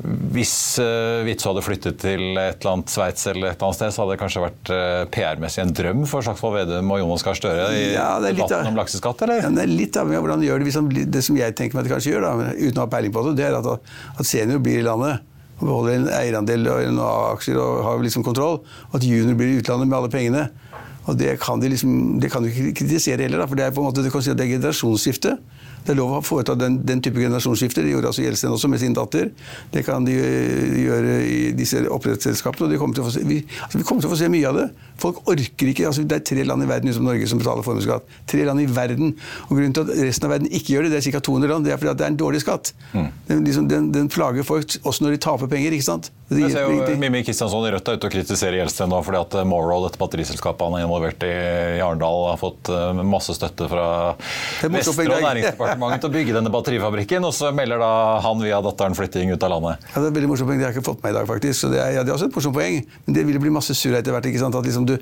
Hvis 0.00 0.52
uh, 0.80 1.20
Witzøe 1.26 1.50
hadde 1.50 1.62
flyttet 1.64 1.98
til 2.00 2.22
et 2.40 2.62
eller 2.62 2.70
annet 2.72 2.92
Sveits 2.92 3.26
eller 3.28 3.50
et 3.50 3.58
eller 3.58 3.66
annet 3.68 3.78
sted, 3.78 3.92
så 3.92 4.02
hadde 4.02 4.14
det 4.14 4.20
kanskje 4.22 4.44
vært 4.46 4.70
uh, 4.72 5.02
PR-messig 5.12 5.64
en 5.64 5.74
drøm 5.76 6.04
for 6.08 6.24
Slagsvold 6.24 6.56
Vedum 6.56 6.94
og 6.94 7.02
Jonas 7.02 7.24
Gahr 7.26 7.36
Støre 7.36 7.66
i 7.76 7.82
ja, 7.92 8.06
debatten 8.24 8.70
om 8.70 8.78
lakseskatt, 8.80 9.26
eller? 9.26 9.42
Ja, 9.44 9.50
det 9.52 9.66
er 9.66 9.72
litt 9.72 9.98
avhengig 10.00 10.20
av 10.20 10.24
hvordan 10.24 10.40
han 10.40 10.46
gjør 10.48 10.62
det. 10.62 10.70
Liksom, 10.70 10.88
det 11.16 11.24
som 11.26 11.40
jeg 11.40 11.56
tenker 11.58 11.76
meg 11.76 11.84
at 11.84 11.90
de 11.90 11.94
kanskje 11.94 12.14
gjør, 12.14 12.28
da, 12.28 12.54
uten 12.56 12.80
å 12.80 12.86
ha 12.86 12.92
peiling 12.94 13.12
på 13.16 13.26
det, 13.28 13.34
det 13.42 13.48
er 13.50 13.58
at, 13.60 13.92
at 14.16 14.30
senior 14.30 14.64
blir 14.64 14.80
i 14.80 14.86
landet 14.86 15.26
og 15.60 15.66
beholder 15.68 15.98
en 15.98 16.08
eierandel 16.16 16.68
og 16.72 16.82
en 16.86 17.00
aksjer 17.04 17.58
og 17.60 17.82
har 17.84 18.00
liksom 18.00 18.24
kontroll. 18.24 18.62
Og 18.88 18.96
at 18.96 19.04
junior 19.04 19.36
blir 19.36 19.52
i 19.52 19.60
utlandet 19.60 19.90
med 19.90 19.98
alle 19.98 20.12
pengene. 20.12 20.46
Og 21.08 21.18
det 21.20 21.34
kan 21.42 21.60
de 21.60 21.68
liksom, 21.72 21.92
det 22.22 22.30
kan 22.32 22.44
du 22.44 22.48
ikke 22.48 22.78
kritisere 22.80 23.24
heller, 23.24 23.42
da, 23.42 23.48
for 23.50 23.60
det 23.60 23.66
er 23.66 23.74
på 23.76 23.82
en 23.82 23.90
måte, 23.90 24.00
at 24.00 24.38
det 24.38 24.46
er 24.46 24.54
generasjonsskifte. 24.54 25.36
Det 25.84 25.94
er 25.94 25.98
lov 25.98 26.16
å 26.18 26.20
foreta 26.24 26.56
den, 26.58 26.78
den 26.86 27.02
type 27.04 27.20
generasjonsskifter. 27.20 27.84
Det 27.86 27.94
gjorde 27.94 28.10
altså 28.12 28.24
Gjelsten 28.24 28.54
også 28.54 28.70
med 28.72 28.82
sin 28.82 28.94
datter. 28.96 29.30
Det 29.72 29.84
kan 29.86 30.06
de 30.06 30.14
gjøre 30.14 31.16
i 31.24 31.40
disse 31.56 31.82
oppdrettsselskapene. 31.88 32.70
og 32.70 32.82
kommer 32.82 33.10
se, 33.10 33.24
vi, 33.26 33.40
altså 33.64 33.80
vi, 33.80 33.86
kommer 33.88 34.04
til 34.04 34.10
å 34.10 34.14
få 34.14 34.20
se 34.20 34.30
mye 34.32 34.50
av 34.50 34.60
det. 34.60 34.68
Folk 35.00 35.22
orker 35.30 35.72
ikke. 35.72 35.88
altså 35.88 36.04
Det 36.04 36.20
er 36.20 36.26
tre 36.32 36.46
land 36.46 36.66
i 36.66 36.70
verden 36.70 36.94
som 36.96 37.06
Norge 37.08 37.28
som 37.30 37.40
betaler 37.40 37.66
formuesskatt. 37.66 38.08
Tre 38.30 38.46
land 38.48 38.62
i 38.62 38.68
verden. 38.68 39.14
Og 39.48 39.56
Grunnen 39.56 39.76
til 39.76 39.88
at 39.88 40.04
resten 40.10 40.28
av 40.28 40.36
verden 40.36 40.50
ikke 40.52 40.76
gjør 40.76 40.88
det, 40.88 40.94
det 40.94 41.02
er 41.02 41.16
ca. 41.16 41.24
200 41.30 41.54
land, 41.54 41.68
det 41.68 41.74
er 41.74 41.80
fordi 41.80 41.96
det 41.96 42.06
er 42.06 42.14
en 42.14 42.20
dårlig 42.20 42.44
skatt. 42.44 42.72
Mm. 42.92 43.08
Den, 43.28 43.44
liksom, 43.48 43.68
den, 43.70 43.90
den, 43.94 44.08
plager 44.10 44.44
folk 44.46 44.76
også 44.84 45.04
når 45.04 45.16
de 45.16 45.22
taper 45.22 45.50
penger. 45.50 45.76
ikke 45.76 45.88
sant? 45.88 46.10
Det 46.30 46.44
jeg 46.44 46.54
ser 46.54 46.68
jo 46.68 46.98
Mimmi 47.00 47.24
Kristiansson 47.26 47.64
i 47.66 47.72
Rødt 47.74 47.88
er 47.90 47.98
ute 47.98 48.06
og 48.06 48.12
kritiserer 48.12 48.60
Gjelsten 48.60 48.90
nå 48.90 49.00
fordi 49.02 49.18
at 49.18 49.34
eh, 49.40 49.46
Morrow, 49.48 49.82
dette 49.82 49.98
batteriselskapet 49.98 50.62
han 50.62 50.76
er 50.78 50.86
involvert 50.86 51.24
i 51.26 51.30
i 51.76 51.80
Arendal, 51.80 52.30
har 52.30 52.36
fått 52.36 52.68
eh, 52.68 53.02
masse 53.06 53.34
støtte 53.34 53.68
fra 53.70 53.86
Vestre 54.62 55.06
og 55.06 55.24
Næringsdepartementet 55.24 55.69
departementet 55.70 56.04
til 56.04 56.10
å 56.10 56.14
bygge 56.14 56.34
denne 56.36 56.52
batterifabrikken, 56.52 57.26
og 57.26 57.34
så 57.34 57.50
melder 57.54 57.80
da 57.82 57.90
han 58.24 58.42
via 58.42 58.60
datteren 58.64 58.96
flytting 58.98 59.32
ut 59.32 59.46
av 59.46 59.52
landet. 59.54 59.86
Ja, 59.90 60.00
Det 60.00 60.02
er 60.02 60.10
et 60.10 60.16
veldig 60.18 60.30
morsomt 60.30 60.50
poeng, 60.50 60.60
det 60.60 60.66
har 60.66 60.72
jeg 60.72 60.80
ikke 60.80 60.88
fått 60.90 61.02
med 61.04 61.14
i 61.14 61.16
dag, 61.18 61.28
faktisk. 61.30 61.56
Så 61.60 61.70
det 61.72 61.80
er, 61.80 61.90
ja, 61.96 62.04
det 62.04 62.12
er 62.12 62.16
også 62.16 62.28
et 62.30 62.36
morsomt 62.36 62.56
poeng, 62.56 62.80
men 63.06 63.16
det 63.16 63.24
vil 63.28 63.40
bli 63.42 63.52
masse 63.54 63.74
surr 63.76 63.96
etter 63.98 64.14
hvert. 64.14 64.28
ikke 64.30 64.42
sant? 64.42 64.58
At 64.58 64.68
liksom 64.68 64.86
du, 64.88 64.96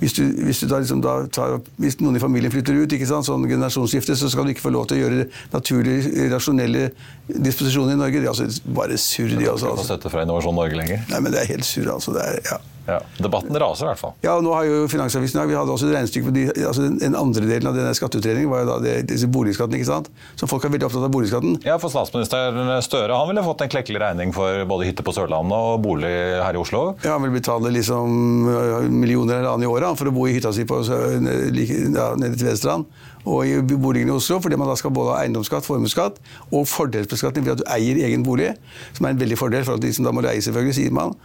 hvis, 0.00 0.16
du, 0.16 0.22
hvis, 0.48 0.60
du 0.64 0.68
da, 0.70 0.82
liksom 0.82 1.02
da 1.04 1.16
tar, 1.34 1.58
hvis 1.82 1.98
noen 2.02 2.18
i 2.18 2.22
familien 2.22 2.52
flytter 2.54 2.76
ut, 2.80 2.98
ikke 2.98 3.08
sant? 3.10 3.28
sånn 3.28 3.46
generasjonsskifte, 3.48 4.16
så 4.18 4.30
skal 4.32 4.48
du 4.48 4.54
ikke 4.54 4.66
få 4.66 4.74
lov 4.74 4.88
til 4.90 4.98
å 4.98 5.04
gjøre 5.04 5.28
naturlige, 5.54 6.28
rasjonelle 6.32 6.90
disposisjoner 7.28 7.96
i 7.96 8.02
Norge. 8.02 8.20
Det 8.20 8.28
er 8.28 8.34
altså 8.34 8.70
bare 8.76 9.00
surr, 9.00 9.36
de 9.38 9.48
også. 9.48 9.74
Altså. 9.74 9.88
Støtte 9.94 10.12
fra 10.12 10.24
Innovasjon 10.26 10.56
Norge 10.56 10.78
lenger? 10.78 11.04
Nei, 11.10 11.20
men 11.24 11.34
det 11.34 11.44
er 11.44 11.52
helt 11.54 11.68
surr, 11.68 11.94
altså. 11.96 12.16
Det 12.16 12.24
er, 12.24 12.40
ja. 12.50 12.60
Ja, 12.84 12.98
Debatten 13.16 13.56
raser 13.56 13.86
i 13.86 13.88
hvert 13.92 14.00
fall. 14.00 14.12
Ja, 14.24 14.34
og 14.36 14.42
nå 14.44 14.52
har 14.52 14.66
jo 14.68 14.82
Finansavisen 14.92 15.40
Vi 15.48 15.56
hadde 15.56 15.72
også 15.72 15.86
et 15.88 15.94
regnestykke 15.96 16.28
på 16.28 16.34
de, 16.36 16.42
altså 16.68 16.84
den 16.90 17.16
andre 17.16 17.46
delen 17.48 17.70
av 17.70 17.78
denne 17.78 17.94
skatteutredningen 17.96 18.50
var 18.52 18.64
jo 18.64 18.68
da 18.68 18.76
det, 18.84 18.94
disse 19.08 19.28
boligskatten, 19.32 19.78
ikke 19.78 19.88
sant? 19.88 20.10
Så 20.36 20.48
folk 20.50 20.66
er 20.66 20.74
veldig 20.74 20.88
opptatt 20.90 21.06
av 21.06 21.14
boligskatten. 21.14 21.56
Ja, 21.64 21.78
for 21.80 21.92
statsminister 21.94 22.60
Støre 22.84 23.16
han 23.16 23.30
ville 23.30 23.44
fått 23.46 23.64
en 23.64 23.72
klekkelig 23.72 24.02
regning 24.02 24.34
for 24.36 24.66
både 24.68 24.90
hytte 24.90 25.06
på 25.06 25.14
Sørlandet 25.16 25.56
og 25.70 25.80
bolig 25.86 26.12
her 26.44 26.56
i 26.56 26.60
Oslo. 26.60 26.84
Ja, 27.06 27.14
Han 27.16 27.24
vil 27.24 27.34
betale 27.38 27.72
liksom 27.72 28.48
øh, 28.52 28.90
millioner 28.92 29.40
eller 29.40 29.54
annet 29.54 29.68
i 29.68 29.72
året 29.72 29.96
for 29.98 30.10
å 30.10 30.14
bo 30.14 30.28
i 30.28 30.36
hytta 30.36 30.52
si 30.52 30.66
på, 30.68 30.82
ja, 30.84 31.00
nede 31.24 32.34
til 32.34 32.42
Tvedestrand 32.44 32.84
og 33.24 33.48
i 33.48 33.56
boligen 33.64 34.10
i 34.12 34.12
Oslo, 34.12 34.36
fordi 34.44 34.58
man 34.60 34.68
da 34.68 34.76
skal 34.76 34.92
både 34.92 35.14
ha 35.14 35.22
eiendomsskatt, 35.24 35.64
formuesskatt 35.64 36.18
og 36.52 36.66
fordelsbeskatning 36.68 37.46
ved 37.46 37.54
at 37.56 37.62
du 37.62 37.66
eier 37.72 38.02
egen 38.04 38.24
bolig, 38.26 38.50
som 38.92 39.08
er 39.08 39.14
en 39.14 39.20
veldig 39.22 39.38
fordel 39.40 39.64
for 39.64 39.78
at 39.78 39.84
de 39.84 39.92
som 39.96 40.04
da 40.04 40.12
må 40.12 40.24
leie, 40.26 40.42
selvfølgelig, 40.44 40.76
sier 40.76 40.92
man. 40.92 41.16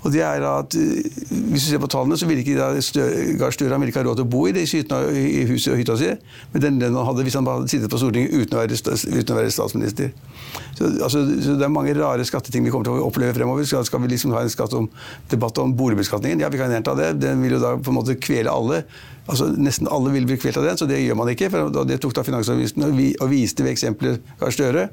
Og 0.00 0.12
det 0.14 0.22
er 0.24 0.44
at 0.48 0.74
øh, 0.76 1.02
Hvis 1.50 1.66
du 1.66 1.68
ser 1.70 1.82
på 1.82 1.90
tallene, 1.92 2.16
så 2.16 2.26
ville 2.26 2.40
ikke 2.40 2.56
Gahr 2.56 3.50
Støre 3.50 3.72
han 3.74 3.80
ville 3.80 3.92
ikke 3.92 4.00
ha 4.02 4.06
råd 4.08 4.20
til 4.20 4.26
å 4.26 4.30
bo 4.32 4.46
i 4.48 4.54
det 4.56 4.64
i 4.64 5.44
huset 5.50 5.72
og 5.74 5.80
hytta 5.80 5.96
si 6.00 6.10
med 6.52 6.62
den 6.64 6.78
lønnen 6.80 6.96
han 6.98 7.06
hadde 7.08 7.24
hvis 7.26 7.36
han 7.38 7.46
hadde 7.46 7.68
sittet 7.70 7.92
på 7.92 8.00
Stortinget 8.00 8.32
uten 8.32 8.56
å 8.56 8.62
være, 8.62 8.78
uten 9.20 9.34
å 9.34 9.38
være 9.38 9.52
statsminister. 9.54 10.10
Så, 10.78 10.88
altså, 11.04 11.22
så 11.44 11.56
Det 11.60 11.66
er 11.66 11.72
mange 11.72 11.94
rare 11.98 12.24
skatteting 12.26 12.64
vi 12.64 12.72
kommer 12.72 12.88
til 12.88 12.98
å 12.98 13.06
oppleve 13.10 13.34
fremover. 13.36 13.66
Skal, 13.68 13.84
skal 13.86 14.02
vi 14.04 14.12
liksom 14.14 14.34
ha 14.34 14.42
en 14.42 14.76
om, 14.78 14.90
debatt 15.30 15.58
om 15.58 15.74
boligbeskatningen? 15.76 16.40
Ja, 16.40 16.48
vi 16.48 16.60
kan 16.60 16.72
gjerne 16.72 16.96
det. 16.98 17.12
Den 17.20 17.42
vil 17.44 17.58
jo 17.58 17.62
da 17.62 17.76
på 17.76 17.92
en 17.92 18.00
måte 18.00 18.16
kvele 18.18 18.52
alle. 18.52 18.84
Altså 19.30 19.46
Nesten 19.60 19.88
alle 19.92 20.10
vil 20.14 20.26
bli 20.26 20.38
kvelt 20.40 20.58
av 20.58 20.64
den, 20.66 20.78
så 20.80 20.88
det 20.90 20.98
gjør 21.02 21.18
man 21.20 21.30
ikke. 21.30 21.50
for 21.52 21.84
Det 21.86 21.98
tok 22.02 22.14
da 22.16 22.24
Finansavisen 22.26 22.86
og, 22.86 22.94
vi, 22.96 23.10
og 23.20 23.30
viste 23.30 23.66
ved 23.66 23.74
eksempler 23.76 24.18
Gahr 24.40 24.54
Støre. 24.54 24.86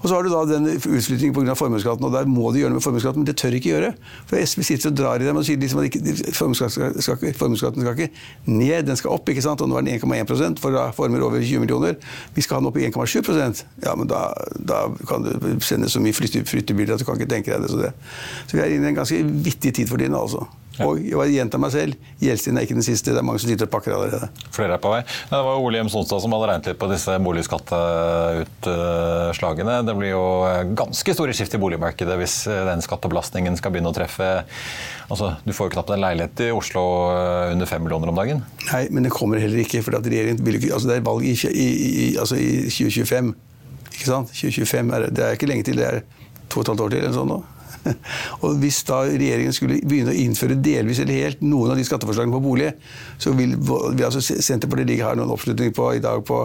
Og 0.00 0.06
så 0.06 0.14
har 0.14 0.26
du 0.26 0.30
da 0.32 0.42
den 0.46 0.68
utflyttingen 0.76 1.34
pga. 1.34 1.56
formuesskatten, 1.58 2.06
og 2.06 2.14
der 2.14 2.28
må 2.30 2.52
de 2.52 2.62
gjøre 2.62 2.74
noe 2.74 2.80
med 2.80 2.86
formuesskatten, 2.86 3.24
men 3.24 3.30
det 3.30 3.38
tør 3.40 3.56
ikke 3.58 3.72
gjøre. 3.72 3.92
For 4.30 4.38
SV 4.46 4.62
sitter 4.66 4.90
og 4.90 4.96
drar 4.98 5.22
i 5.22 5.26
dem 5.26 5.36
og 5.36 5.44
sier 5.46 5.56
liksom 5.60 5.82
at 5.82 5.90
ikke- 5.90 6.34
formuesskatten 6.34 7.02
skal, 7.02 7.98
ikke- 7.98 8.10
ned, 8.46 8.86
den 8.86 8.96
skal 8.96 9.10
opp. 9.10 9.28
ikke 9.28 9.42
sant? 9.42 9.60
Og 9.60 9.68
nå 9.68 9.78
er 9.78 9.82
den 9.86 9.94
1,1% 10.00 10.58
for 10.58 10.70
da 10.70 10.90
former 10.90 11.22
over 11.22 11.40
20 11.40 11.60
millioner. 11.60 11.94
Vi 12.34 12.42
skal 12.42 12.56
ha 12.56 12.60
den 12.60 12.66
opp 12.66 12.76
i 12.76 12.86
1,7% 12.86 13.64
Ja, 13.84 13.94
men 13.94 14.06
da, 14.06 14.32
da 14.58 14.88
kan 15.08 15.22
du 15.22 15.60
sende 15.60 15.88
så 15.88 16.00
mye 16.00 16.12
flyttebilder 16.12 16.94
at 16.94 17.00
du 17.00 17.04
kan 17.04 17.18
ikke 17.18 17.30
tenke 17.30 17.52
deg 17.52 17.62
det. 17.62 17.70
Så, 17.70 17.76
det. 17.82 17.92
så 18.46 18.56
vi 18.56 18.60
er 18.60 18.74
inne 18.76 18.86
i 18.86 18.88
en 18.88 18.94
ganske 18.98 19.22
vittig 19.44 19.74
tid 19.74 19.88
for 19.88 19.96
tiden, 19.96 20.14
altså. 20.14 20.46
Og 20.80 20.96
jeg 21.04 21.34
gjentar 21.34 21.60
meg 21.60 21.68
selv, 21.74 21.96
Gjelsten 22.22 22.56
er 22.56 22.62
ikke 22.64 22.76
den 22.78 22.86
siste. 22.86 23.12
Det 23.12 23.20
er 23.20 23.26
mange 23.26 23.40
som 23.42 23.50
sitter 23.50 23.66
og 23.68 23.72
pakker 23.74 23.92
allerede. 23.92 24.28
Flere 24.54 24.78
er 24.78 24.80
på 24.80 24.88
vei. 24.92 25.00
Det 25.28 25.40
var 25.44 25.60
Ole 25.60 25.76
Hjem 25.82 25.90
Sonstad 25.92 26.22
som 26.24 26.32
hadde 26.32 26.48
regnet 26.48 26.68
litt 26.70 26.80
på 26.80 26.88
disse 26.88 27.12
boligskatteutslagene. 27.26 29.74
Det 29.86 29.94
blir 29.98 30.10
jo 30.14 30.22
ganske 30.78 31.10
store 31.16 31.34
skift 31.36 31.54
i 31.58 31.62
boligmarkedet 31.62 32.16
hvis 32.20 32.36
den 32.70 32.80
skattebelastningen 32.84 33.54
skal 33.60 33.70
begynne 33.74 33.92
å 33.92 33.96
treffe 33.96 34.28
Altså, 35.12 35.26
Du 35.44 35.50
får 35.52 35.64
jo 35.68 35.72
knapt 35.74 35.90
en 35.92 36.00
leilighet 36.00 36.40
i 36.46 36.54
Oslo 36.56 36.82
under 37.52 37.66
fem 37.68 37.82
millioner 37.84 38.08
om 38.08 38.16
dagen. 38.16 38.40
Nei, 38.70 38.86
men 38.88 39.04
det 39.04 39.12
kommer 39.12 39.36
heller 39.42 39.60
ikke. 39.60 39.82
for 39.84 39.92
regjeringen 39.98 40.40
vil 40.46 40.56
ikke, 40.56 40.72
altså 40.72 40.88
Det 40.88 40.96
er 40.96 41.04
valg 41.04 41.20
i, 41.28 41.34
i, 41.52 41.68
i, 42.06 42.16
altså 42.16 42.36
i 42.40 42.64
2025. 42.70 43.34
Ikke 43.92 44.08
sant? 44.08 44.32
2025 44.32 44.88
er, 44.96 45.00
det 45.12 45.22
er 45.26 45.32
ikke 45.36 45.50
lenge 45.50 45.64
til. 45.68 45.76
Det 45.76 45.84
er 45.84 46.00
to 46.48 46.60
og 46.60 46.64
et 46.64 46.68
halvt 46.72 46.80
år 46.86 46.90
til. 46.94 47.00
eller 47.02 47.12
sånn 47.18 47.28
nå. 47.28 47.36
Og 48.44 48.58
Hvis 48.62 48.82
da 48.88 49.02
regjeringen 49.06 49.54
skulle 49.56 49.80
begynne 49.80 50.14
å 50.14 50.20
innføre 50.24 50.58
delvis 50.62 51.02
eller 51.02 51.26
helt 51.26 51.42
noen 51.44 51.72
av 51.72 51.80
de 51.80 51.86
skatteforslagene 51.86 52.34
på 52.36 52.44
bolig, 52.44 52.70
så 53.22 53.34
vil, 53.36 53.56
vi 53.58 54.06
altså 54.06 54.22
Senterpartiet 54.22 54.90
ligge 54.90 55.08
her 55.08 55.18
noen 55.18 55.32
oppslutning 55.34 55.74
på 55.76 55.92
i 55.96 56.02
dag 56.02 56.24
på 56.26 56.44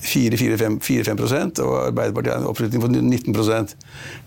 4-5 0.00 1.60
og 1.60 1.74
Arbeiderpartiet 1.86 2.32
har 2.32 2.40
en 2.40 2.48
oppslutning 2.48 2.80
på 2.82 2.88
19 2.88 3.74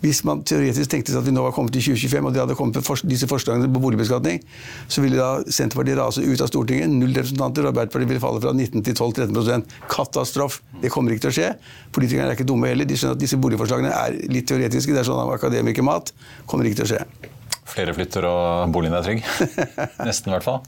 Hvis 0.01 0.23
man 0.23 0.43
teoretisk 0.45 0.89
tenkte 0.91 1.11
seg 1.11 1.21
at 1.21 1.27
vi 1.27 1.33
nå 1.33 1.43
var 1.43 1.53
kommet 1.55 1.73
til 1.73 1.81
2025 1.93 2.27
og 2.27 2.33
de 2.33 2.41
hadde 2.43 2.55
kommet 2.55 2.77
med 2.77 3.09
disse 3.09 3.27
forslagene 3.27 3.71
på 3.73 3.81
boligbeskatning, 3.81 4.41
så 4.87 5.01
ville 5.01 5.17
da 5.17 5.41
Senterpartiet 5.47 5.97
rase 5.97 6.21
ut 6.21 6.41
av 6.41 6.51
Stortinget. 6.51 6.89
Null 6.89 7.15
representanter. 7.15 7.65
og 7.65 7.73
Arbeiderpartiet 7.73 8.09
ville 8.11 8.23
falle 8.23 8.43
fra 8.43 8.53
19 8.53 8.83
til 8.83 8.93
12-13% 8.93 9.77
Katastrof. 9.89 10.61
Det 10.81 10.91
kommer 10.93 11.15
ikke 11.15 11.27
til 11.27 11.33
å 11.33 11.37
skje. 11.39 11.49
Politikerne 11.95 12.29
er 12.29 12.37
ikke 12.37 12.47
dumme 12.47 12.69
heller. 12.69 12.85
De 12.85 12.97
skjønner 12.97 13.17
at 13.17 13.23
disse 13.23 13.39
boligforslagene 13.41 13.93
er 13.93 14.19
litt 14.29 14.47
teoretiske. 14.49 14.93
Det 14.93 15.03
er 15.03 15.09
sånn 15.09 15.23
av 15.23 15.33
akademikermat. 15.37 16.13
Kommer 16.45 16.69
ikke 16.69 16.83
til 16.83 16.89
å 16.89 16.93
skje. 16.93 17.31
Flere 17.73 17.95
flytter 17.97 18.29
og 18.29 18.73
boligen 18.75 18.97
er 18.99 19.05
trygg. 19.05 19.25
Nesten, 20.07 20.29
i 20.29 20.37
hvert 20.37 20.45
fall. 20.45 20.61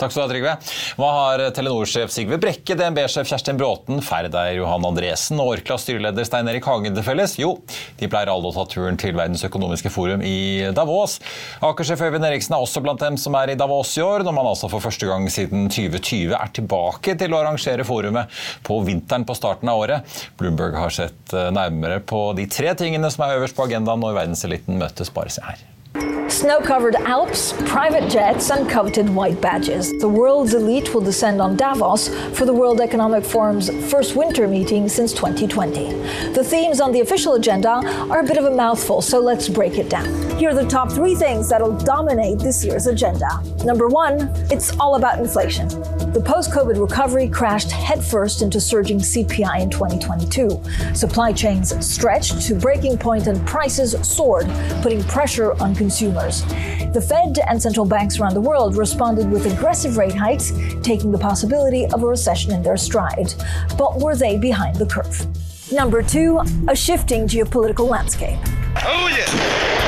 Takk 0.00 0.12
skal 0.12 0.22
du 0.22 0.24
ha, 0.24 0.30
Trygve. 0.30 0.54
Hva 1.00 1.10
har 1.16 1.42
Telenor-sjef 1.56 2.12
Sigve 2.14 2.38
Brekke, 2.40 2.76
DNB-sjef 2.78 3.28
Kjerstin 3.28 3.58
Bråten, 3.60 4.00
Ferdeier 4.04 4.58
Johan 4.60 4.86
Andresen 4.88 5.40
og 5.42 5.54
Orklas 5.54 5.84
styreleder 5.86 6.26
Stein 6.26 6.48
Erik 6.50 6.66
Hagen 6.68 6.96
til 6.96 7.06
felles? 7.06 7.36
Jo, 7.40 7.54
de 8.00 8.08
pleier 8.10 8.32
alle 8.32 8.50
å 8.50 8.54
ta 8.54 8.66
turen 8.70 8.98
til 9.00 9.16
Verdens 9.18 9.44
økonomiske 9.46 9.92
forum 9.92 10.24
i 10.26 10.70
Davos. 10.76 11.18
Aker-sjef 11.66 12.04
Øyvind 12.06 12.28
Eriksen 12.28 12.56
er 12.56 12.64
også 12.64 12.82
blant 12.84 13.02
dem 13.02 13.18
som 13.20 13.36
er 13.40 13.54
i 13.54 13.58
Davos 13.60 13.94
i 13.98 14.04
år, 14.04 14.24
når 14.26 14.36
man 14.36 14.50
altså 14.52 14.70
for 14.72 14.84
første 14.84 15.08
gang 15.08 15.26
siden 15.32 15.68
2020 15.72 16.36
er 16.36 16.54
tilbake 16.56 17.16
til 17.20 17.34
å 17.34 17.42
arrangere 17.42 17.86
forumet 17.88 18.40
på 18.66 18.80
vinteren 18.86 19.26
på 19.28 19.36
starten 19.38 19.72
av 19.72 19.82
året. 19.84 20.20
Bloomberg 20.40 20.78
har 20.80 20.94
sett 20.94 21.34
eh, 21.36 21.50
nærmere 21.54 22.00
på 22.04 22.30
de 22.38 22.48
tre 22.50 22.74
tingene 22.78 23.10
som 23.12 23.26
er 23.26 23.38
øverst 23.38 23.58
på 23.58 23.68
agendaen 23.68 24.02
når 24.02 24.18
verdenseliten 24.22 24.80
møtes. 24.80 25.12
Bare 25.14 25.32
se 25.32 25.44
her. 25.44 25.60
Snow 25.94 26.60
covered 26.60 26.94
Alps, 26.94 27.52
private 27.66 28.08
jets, 28.08 28.50
and 28.50 28.70
coveted 28.70 29.10
white 29.10 29.40
badges. 29.40 29.92
The 29.98 30.08
world's 30.08 30.54
elite 30.54 30.94
will 30.94 31.00
descend 31.00 31.42
on 31.42 31.56
Davos 31.56 32.08
for 32.38 32.44
the 32.44 32.52
World 32.52 32.80
Economic 32.80 33.24
Forum's 33.24 33.68
first 33.90 34.14
winter 34.14 34.46
meeting 34.46 34.88
since 34.88 35.12
2020. 35.12 35.92
The 36.32 36.44
themes 36.44 36.80
on 36.80 36.92
the 36.92 37.00
official 37.00 37.34
agenda 37.34 37.82
are 38.08 38.20
a 38.20 38.24
bit 38.24 38.38
of 38.38 38.44
a 38.44 38.50
mouthful, 38.50 39.02
so 39.02 39.18
let's 39.18 39.48
break 39.48 39.76
it 39.78 39.90
down. 39.90 40.06
Here 40.38 40.50
are 40.50 40.54
the 40.54 40.68
top 40.68 40.92
three 40.92 41.16
things 41.16 41.48
that'll 41.48 41.76
dominate 41.76 42.38
this 42.38 42.64
year's 42.64 42.86
agenda. 42.86 43.28
Number 43.64 43.88
one, 43.88 44.30
it's 44.50 44.78
all 44.78 44.94
about 44.94 45.18
inflation. 45.18 45.68
The 46.12 46.22
post 46.24 46.50
COVID 46.50 46.80
recovery 46.80 47.28
crashed 47.28 47.70
headfirst 47.70 48.42
into 48.42 48.60
surging 48.60 48.98
CPI 48.98 49.60
in 49.60 49.70
2022. 49.70 50.60
Supply 50.94 51.32
chains 51.32 51.74
stretched 51.84 52.40
to 52.42 52.54
breaking 52.54 52.98
point 52.98 53.26
and 53.26 53.44
prices 53.46 53.96
soared, 54.06 54.48
putting 54.82 55.02
pressure 55.04 55.52
on 55.62 55.74
consumers. 55.80 56.44
The 56.92 57.00
Fed 57.00 57.38
and 57.48 57.60
central 57.60 57.86
banks 57.86 58.20
around 58.20 58.34
the 58.34 58.40
world 58.40 58.76
responded 58.76 59.30
with 59.30 59.50
aggressive 59.50 59.96
rate 59.96 60.14
hikes, 60.14 60.52
taking 60.82 61.10
the 61.10 61.16
possibility 61.18 61.86
of 61.86 62.02
a 62.02 62.06
recession 62.06 62.52
in 62.52 62.62
their 62.62 62.76
stride. 62.76 63.32
But 63.78 63.98
were 63.98 64.14
they 64.14 64.36
behind 64.36 64.76
the 64.76 64.84
curve? 64.84 65.26
Number 65.72 66.02
two, 66.02 66.38
a 66.68 66.76
shifting 66.76 67.26
geopolitical 67.26 67.88
landscape. 67.88 68.38
Oh, 68.84 69.79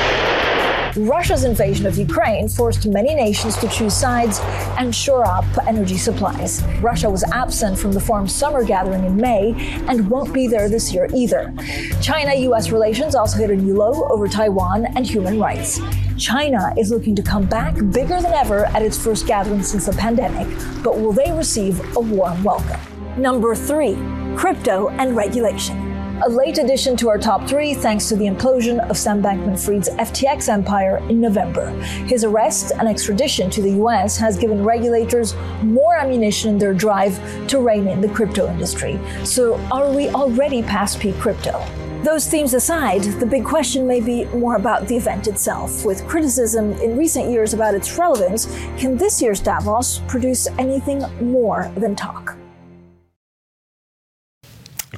Russia's 0.95 1.43
invasion 1.43 1.87
of 1.87 1.97
Ukraine 1.97 2.47
forced 2.47 2.85
many 2.85 3.15
nations 3.15 3.57
to 3.57 3.67
choose 3.67 3.95
sides 3.95 4.39
and 4.77 4.93
shore 4.93 5.25
up 5.25 5.45
energy 5.65 5.97
supplies. 5.97 6.63
Russia 6.81 7.09
was 7.09 7.23
absent 7.31 7.79
from 7.79 7.93
the 7.93 7.99
forum's 7.99 8.33
summer 8.33 8.63
gathering 8.63 9.03
in 9.03 9.15
May 9.15 9.53
and 9.87 10.07
won't 10.07 10.31
be 10.31 10.47
there 10.47 10.69
this 10.69 10.93
year 10.93 11.09
either. 11.11 11.51
China 11.99 12.35
US 12.35 12.69
relations 12.69 13.15
also 13.15 13.39
hit 13.39 13.49
a 13.49 13.55
new 13.55 13.75
low 13.75 14.07
over 14.09 14.27
Taiwan 14.27 14.85
and 14.95 15.05
human 15.05 15.39
rights. 15.39 15.79
China 16.19 16.71
is 16.77 16.91
looking 16.91 17.15
to 17.15 17.23
come 17.23 17.45
back 17.45 17.73
bigger 17.91 18.21
than 18.21 18.33
ever 18.33 18.65
at 18.65 18.83
its 18.83 19.03
first 19.03 19.25
gathering 19.25 19.63
since 19.63 19.87
the 19.87 19.93
pandemic, 19.93 20.47
but 20.83 20.99
will 20.99 21.11
they 21.11 21.31
receive 21.31 21.79
a 21.95 21.99
warm 21.99 22.43
welcome? 22.43 22.79
Number 23.19 23.55
three, 23.55 23.97
crypto 24.35 24.89
and 24.89 25.15
regulation. 25.15 25.92
A 26.25 26.29
late 26.29 26.57
addition 26.57 26.95
to 26.97 27.09
our 27.09 27.17
top 27.17 27.49
three 27.49 27.73
thanks 27.73 28.07
to 28.07 28.15
the 28.15 28.23
implosion 28.23 28.79
of 28.89 28.97
Sam 28.97 29.21
Bankman 29.21 29.59
Fried's 29.59 29.89
FTX 29.89 30.47
empire 30.47 30.99
in 31.09 31.19
November. 31.19 31.69
His 32.07 32.23
arrest 32.23 32.71
and 32.79 32.87
extradition 32.87 33.49
to 33.49 33.61
the 33.61 33.71
US 33.83 34.15
has 34.15 34.37
given 34.37 34.63
regulators 34.63 35.35
more 35.63 35.97
ammunition 35.97 36.51
in 36.51 36.57
their 36.57 36.73
drive 36.73 37.19
to 37.49 37.59
rein 37.59 37.89
in 37.89 37.99
the 37.99 38.07
crypto 38.07 38.49
industry. 38.49 38.97
So, 39.25 39.55
are 39.69 39.91
we 39.91 40.07
already 40.11 40.63
past 40.63 41.01
peak 41.01 41.19
crypto? 41.19 41.61
Those 42.03 42.25
themes 42.25 42.53
aside, 42.53 43.03
the 43.03 43.25
big 43.25 43.43
question 43.43 43.85
may 43.85 43.99
be 43.99 44.23
more 44.27 44.55
about 44.55 44.87
the 44.87 44.95
event 44.95 45.27
itself. 45.27 45.83
With 45.83 46.07
criticism 46.07 46.71
in 46.79 46.95
recent 46.95 47.31
years 47.31 47.53
about 47.53 47.75
its 47.75 47.97
relevance, 47.97 48.45
can 48.77 48.95
this 48.95 49.21
year's 49.21 49.41
Davos 49.41 49.99
produce 50.07 50.47
anything 50.57 51.03
more 51.19 51.69
than 51.75 51.97
talk? 51.97 52.37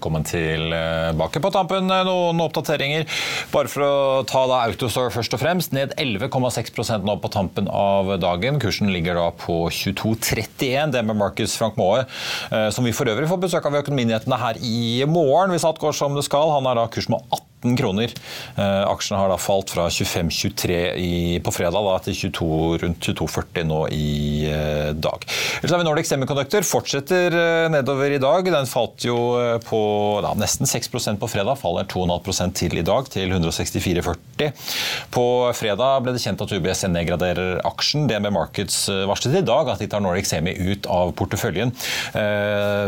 Velkommen 0.05 0.23
tilbake. 0.23 1.39
På 1.41 1.49
tampen 1.49 1.89
eh, 1.89 2.03
noen 2.05 2.41
oppdateringer. 2.43 3.07
Bare 3.49 3.71
for 3.73 3.81
å 3.81 3.93
ta 4.29 4.43
da 4.45 4.59
Autostore 4.67 5.09
først 5.09 5.33
og 5.33 5.41
fremst. 5.41 5.73
Ned 5.73 5.95
11,6 5.97 7.01
nå 7.01 7.15
på 7.23 7.31
tampen 7.33 7.65
av 7.73 8.11
dagen. 8.21 8.59
Kursen 8.61 8.93
ligger 8.93 9.17
da 9.17 9.31
på 9.33 9.63
22,31. 9.73 10.93
Det 10.93 11.01
med 11.09 11.17
Marcus 11.17 11.57
Frank 11.57 11.81
Maae, 11.81 12.05
eh, 12.51 12.67
som 12.69 12.85
vi 12.85 12.93
for 12.93 13.09
øvrig 13.09 13.31
får 13.31 13.41
besøk 13.47 13.65
av 13.65 13.79
i 13.79 13.81
Økonominyhetene 13.81 14.41
her 14.43 14.61
i 14.61 15.01
morgen, 15.09 15.55
hvis 15.55 15.65
alt 15.65 15.81
går 15.81 15.97
som 15.97 16.13
det 16.13 16.27
skal. 16.29 16.53
Han 16.53 16.69
er 16.69 16.77
da 16.77 16.85
kurs 16.93 17.09
med 17.09 17.25
18 17.33 17.54
19 17.65 17.77
kroner. 17.77 18.13
Eh, 18.55 18.83
aksjene 18.87 19.19
har 19.19 19.31
da 19.31 19.37
falt 19.41 19.73
fra 19.73 19.87
25,23 19.89 21.41
på 21.43 21.53
fredag 21.53 21.85
da, 21.87 21.95
til 22.05 22.17
22, 22.29 22.49
rundt 22.83 23.09
22,40 23.09 23.67
nå 23.69 23.81
i 23.95 24.09
eh, 24.51 24.91
dag. 24.93 25.25
Ellers 25.59 25.73
har 25.73 25.81
vi 25.81 25.87
Nordic 25.87 26.09
Semiconductor. 26.09 26.65
Fortsetter 26.67 27.35
eh, 27.39 27.67
nedover 27.73 28.13
i 28.13 28.21
dag. 28.21 28.45
Den 28.53 28.69
falt 28.69 29.05
jo 29.07 29.17
på 29.65 29.81
da, 30.23 30.35
nesten 30.39 30.69
6% 30.69 31.21
på 31.21 31.31
fredag. 31.31 31.59
Faller 31.61 31.89
2,5 31.89 32.53
til 32.55 32.77
i 32.79 32.85
dag, 32.85 33.09
til 33.11 33.33
164,40. 33.33 34.53
På 35.13 35.25
fredag 35.57 36.05
ble 36.05 36.15
det 36.15 36.23
kjent 36.23 36.43
at 36.45 36.53
UBS 36.53 36.85
nedgraderer 36.91 37.61
aksjen. 37.65 38.05
DNB 38.09 38.31
Markets 38.35 38.85
varslet 39.09 39.39
i 39.41 39.45
dag 39.45 39.71
at 39.73 39.81
de 39.81 39.89
tar 39.89 40.03
Nordic 40.03 40.29
Semi 40.29 40.53
ut 40.53 40.87
av 40.91 41.13
porteføljen. 41.17 41.73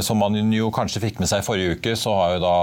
Som 0.06 0.22
man 0.22 0.38
jo 0.54 0.70
kanskje 0.74 1.02
fikk 1.04 1.22
med 1.22 1.30
seg 1.32 1.46
forrige 1.46 1.78
uke, 1.78 1.96
så 2.00 2.14
har 2.18 2.36
jo 2.36 2.44
da 2.44 2.58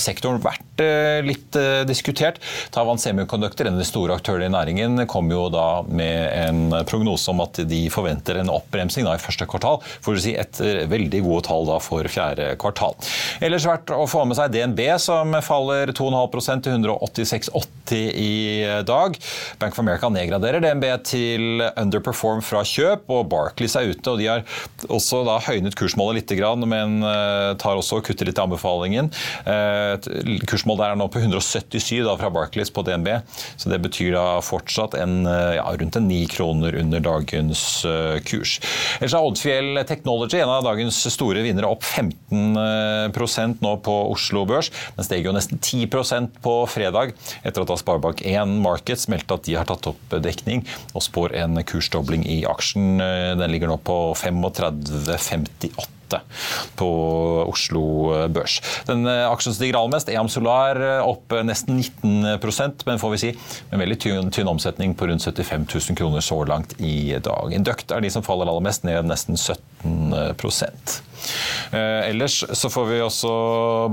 sektoren 0.00 0.42
vært 0.44 0.84
litt 1.26 1.39
eh, 1.58 1.82
diskutert. 1.88 2.40
Taiwan 2.74 3.00
Semiconductor, 3.00 3.68
en 3.68 3.78
av 3.78 3.82
de 3.82 3.88
store 3.88 4.16
aktørene 4.18 4.48
i 4.50 4.54
næringen, 4.54 5.04
kom 5.10 5.30
jo 5.32 5.48
da 5.52 5.82
med 5.86 6.20
en 6.36 6.86
prognose 6.88 7.30
om 7.32 7.42
at 7.44 7.62
de 7.70 7.82
forventer 7.92 8.40
en 8.40 8.52
oppbremsing 8.52 9.06
da 9.06 9.16
i 9.16 9.22
første 9.22 9.48
kvartal, 9.50 9.80
for 10.02 10.16
å 10.16 10.22
si 10.22 10.36
etter 10.38 10.84
veldig 10.90 11.22
gode 11.26 11.46
tall 11.48 11.68
da 11.68 11.78
for 11.82 12.06
fjerde 12.10 12.52
kvartal. 12.60 12.96
Ellers 13.44 13.66
verdt 13.68 13.92
å 13.94 14.06
få 14.10 14.24
med 14.28 14.38
seg 14.38 14.52
DNB, 14.54 14.82
som 15.02 15.34
faller 15.44 15.92
2,5% 15.96 16.66
til 16.66 16.76
186,80 16.78 18.10
i 18.20 18.34
dag. 18.86 19.16
Bank 19.60 19.74
of 19.74 19.82
America 19.82 20.10
nedgraderer 20.12 20.62
DNB 20.64 20.86
til 21.06 21.64
underperform 21.70 22.42
fra 22.44 22.62
kjøp, 22.66 23.08
og 23.10 23.28
Barclays 23.32 23.76
er 23.78 23.90
ute. 23.92 24.12
og 24.12 24.20
De 24.20 24.28
har 24.30 24.44
også 24.88 25.24
da 25.26 25.38
høynet 25.44 25.76
kursmålet 25.78 26.20
litt, 26.20 26.36
men 26.70 27.00
eh, 27.04 27.52
tar 27.60 27.78
også 27.78 28.00
og 28.00 28.06
kutter 28.06 28.28
litt 28.28 28.38
i 28.38 28.44
anbefalingen. 28.44 29.10
Eh, 29.44 30.38
kursmålet 30.48 30.90
er 30.90 30.98
nå 31.00 31.08
på 31.10 31.22
177 31.30 32.02
da, 32.04 32.16
fra 32.18 32.30
Barclays 32.32 32.70
på 32.74 32.84
DNB, 32.86 33.08
så 33.56 33.70
det 33.72 33.80
betyr 33.84 34.14
da 34.16 34.24
fortsatt 34.44 34.96
en, 34.98 35.26
eh, 35.26 35.56
ja, 35.58 35.66
rundt 35.80 35.96
en 35.96 36.08
9 36.08 36.26
kroner 36.30 36.76
under 36.80 37.00
dagens 37.00 37.62
kurs. 38.26 38.58
Ellers 38.98 39.14
er 39.14 39.26
Oddfjell 39.26 39.80
Technology 39.88 40.40
en 40.40 40.52
av 40.52 40.64
dagens 40.64 40.96
store 41.12 41.42
vinnere 41.44 41.70
opp 41.70 41.84
15% 41.86 43.62
nå 43.64 43.74
på 43.84 43.96
Oslo 44.12 44.44
Børs. 44.48 44.70
Den 44.96 45.06
steg 45.06 45.26
jo 45.26 45.34
nesten 45.36 45.60
10% 45.60 46.40
på 46.44 46.56
fredag 46.70 47.14
etter 47.44 47.64
at 47.64 47.74
Sparebank1 47.82 48.56
Markets 48.64 49.08
meldte 49.12 49.38
at 49.38 49.46
de 49.48 49.56
har 49.58 49.68
tatt 49.70 49.90
opp 49.92 50.18
dekning 50.22 50.66
og 50.94 51.04
spår 51.06 51.36
en 51.44 51.62
kursdobling 51.64 52.26
i 52.26 52.42
aksjen. 52.48 52.98
Den 53.00 53.50
ligger 53.52 53.72
nå 53.72 53.80
på 53.84 54.02
35,58 54.18 55.99
på 56.78 56.90
Oslo 57.46 57.84
Børs. 58.32 58.58
Den 58.88 59.06
aksjen 59.06 59.52
som 59.52 59.58
stiger 59.60 59.78
aller 59.80 59.94
mest, 59.94 60.10
EAM 60.12 60.30
Solar 60.32 60.80
opp 61.04 61.34
nesten 61.46 61.80
19% 61.80 62.86
men 62.86 63.00
får 63.00 63.14
vi 63.14 63.20
si 63.22 63.32
med 63.70 63.82
veldig 63.84 63.98
tynn, 64.02 64.30
tynn 64.34 64.50
omsetning 64.50 64.94
på 64.98 65.08
rundt 65.10 65.24
75 65.24 65.66
000 65.68 65.98
kroner 65.98 66.24
så 66.24 66.42
langt 66.48 66.74
i 66.78 67.16
dag. 67.22 67.54
Induct 67.54 67.92
er 67.94 68.04
de 68.04 68.12
som 68.12 68.24
faller 68.26 68.48
aller 68.50 68.64
mest, 68.64 68.86
ned 68.88 69.08
nesten 69.08 69.38
17 69.38 70.36
Eh, 71.72 72.08
ellers 72.08 72.44
så 72.52 72.70
får 72.72 72.86
vi 72.88 73.00
også 73.04 73.30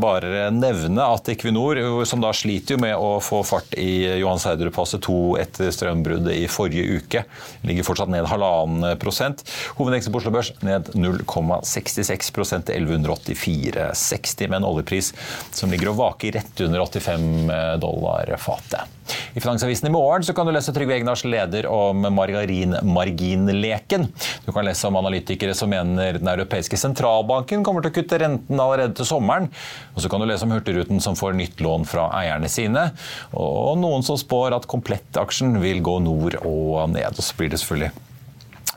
bare 0.02 0.48
nevne 0.56 1.04
at 1.04 1.30
Equinor, 1.32 1.80
som 2.08 2.24
da 2.24 2.32
sliter 2.36 2.80
med 2.82 2.96
å 2.96 3.18
få 3.24 3.44
fart 3.48 3.76
i 3.78 4.20
Johan 4.22 4.40
Sverdrup 4.42 4.78
fase 4.78 5.00
2 5.04 5.18
etter 5.42 5.72
strømbruddet 5.76 6.34
i 6.36 6.48
forrige 6.52 7.02
uke, 7.02 7.24
ligger 7.68 7.88
fortsatt 7.88 8.12
ned 8.14 8.30
halvannen 8.32 8.98
prosent. 9.02 9.44
Hovedeksten 9.80 10.14
på 10.14 10.22
Oslo 10.22 10.34
Børs 10.36 10.54
ned 10.66 10.92
0,66 10.96 12.07
til 12.08 12.88
1184,60, 12.88 14.48
med 14.48 14.60
en 14.62 14.70
oljepris 14.72 15.14
som 15.52 15.72
ligger 15.72 15.94
og 15.94 16.00
vaker 16.02 16.40
rett 16.40 16.66
under 16.66 16.86
85 16.86 17.82
dollar 17.84 18.36
fatet. 18.42 18.98
I 19.34 19.40
Finansavisen 19.40 19.88
i 19.88 19.92
morgen 19.92 20.24
så 20.24 20.34
kan 20.34 20.48
du 20.48 20.52
lese 20.52 20.74
Trygve 20.76 20.96
Egnars 20.98 21.24
leder 21.28 21.68
om 21.72 22.02
margarinmarginleken. 22.16 24.08
Du 24.46 24.52
kan 24.52 24.66
lese 24.68 24.88
om 24.88 24.98
analytikere 25.00 25.54
som 25.56 25.72
mener 25.72 26.20
Den 26.20 26.28
europeiske 26.32 26.80
sentralbanken 26.80 27.64
kommer 27.64 27.86
til 27.86 27.94
å 27.94 27.98
kutte 28.00 28.20
renten 28.24 28.60
allerede 28.60 28.98
til 28.98 29.08
sommeren. 29.08 29.50
Og 29.96 30.04
så 30.04 30.12
kan 30.12 30.24
du 30.24 30.28
lese 30.30 30.48
om 30.48 30.56
Hurtigruten 30.56 31.04
som 31.04 31.16
får 31.20 31.38
nytt 31.38 31.64
lån 31.64 31.88
fra 31.88 32.10
eierne 32.20 32.52
sine. 32.52 32.90
Og 33.38 33.78
noen 33.80 34.04
som 34.08 34.20
spår 34.20 34.58
at 34.58 34.68
komplettaksjen 34.70 35.60
vil 35.64 35.84
gå 35.86 36.00
nord 36.04 36.42
og 36.44 36.90
ned. 36.92 37.14
Og 37.14 37.24
så 37.24 37.38
blir 37.38 37.54
det 37.54 37.62
selvfølgelig 37.62 38.07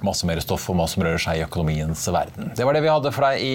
masse 0.06 0.26
mer 0.28 0.40
stoff 0.42 0.68
om 0.72 0.80
hva 0.80 0.86
som 0.90 1.04
rører 1.04 1.20
seg 1.20 1.40
i 1.40 1.44
økonomiens 1.44 2.02
verden. 2.12 2.52
Det 2.56 2.66
var 2.66 2.76
det 2.76 2.82
vi 2.84 2.92
hadde 2.92 3.12
for 3.14 3.26
deg 3.26 3.44
i 3.44 3.54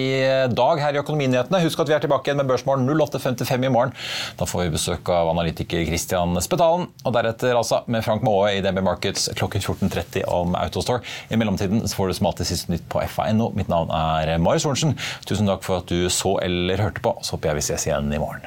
dag 0.52 0.82
her 0.82 0.96
i 0.96 1.00
Økonominyhetene. 1.02 1.62
Husk 1.64 1.82
at 1.82 1.90
vi 1.90 1.96
er 1.96 2.04
tilbake 2.04 2.30
igjen 2.30 2.40
med 2.40 2.50
Børsmorgen 2.50 2.88
08.55 2.88 3.66
i 3.66 3.72
morgen. 3.72 3.94
Da 4.38 4.48
får 4.48 4.64
vi 4.64 4.74
besøk 4.76 5.10
av 5.12 5.30
analytiker 5.32 5.84
Christian 5.88 6.36
Spetalen, 6.44 6.88
og 7.04 7.16
deretter 7.16 7.56
altså 7.56 7.82
med 7.92 8.04
Frank 8.06 8.24
Maae 8.26 8.56
i 8.56 8.62
DNB 8.64 8.82
Markets 8.86 9.28
klokken 9.38 9.64
14.30 9.64 10.26
om 10.30 10.56
Autostore. 10.58 11.04
I 11.30 11.40
mellomtiden 11.40 11.84
får 11.88 12.12
du 12.12 12.18
som 12.18 12.30
alltid 12.30 12.50
siste 12.52 12.74
nytt 12.74 12.86
på 12.92 13.02
fa.no. 13.12 13.50
Mitt 13.56 13.72
navn 13.72 13.92
er 13.94 14.36
Marius 14.42 14.68
Orensen. 14.68 14.96
Tusen 15.28 15.50
takk 15.50 15.66
for 15.66 15.82
at 15.82 15.90
du 15.90 16.10
så 16.12 16.36
eller 16.44 16.86
hørte 16.88 17.04
på. 17.04 17.16
Så 17.22 17.36
håper 17.36 17.52
jeg 17.52 17.62
vi 17.62 17.68
ses 17.70 17.88
igjen 17.90 18.12
i 18.12 18.22
morgen. 18.22 18.46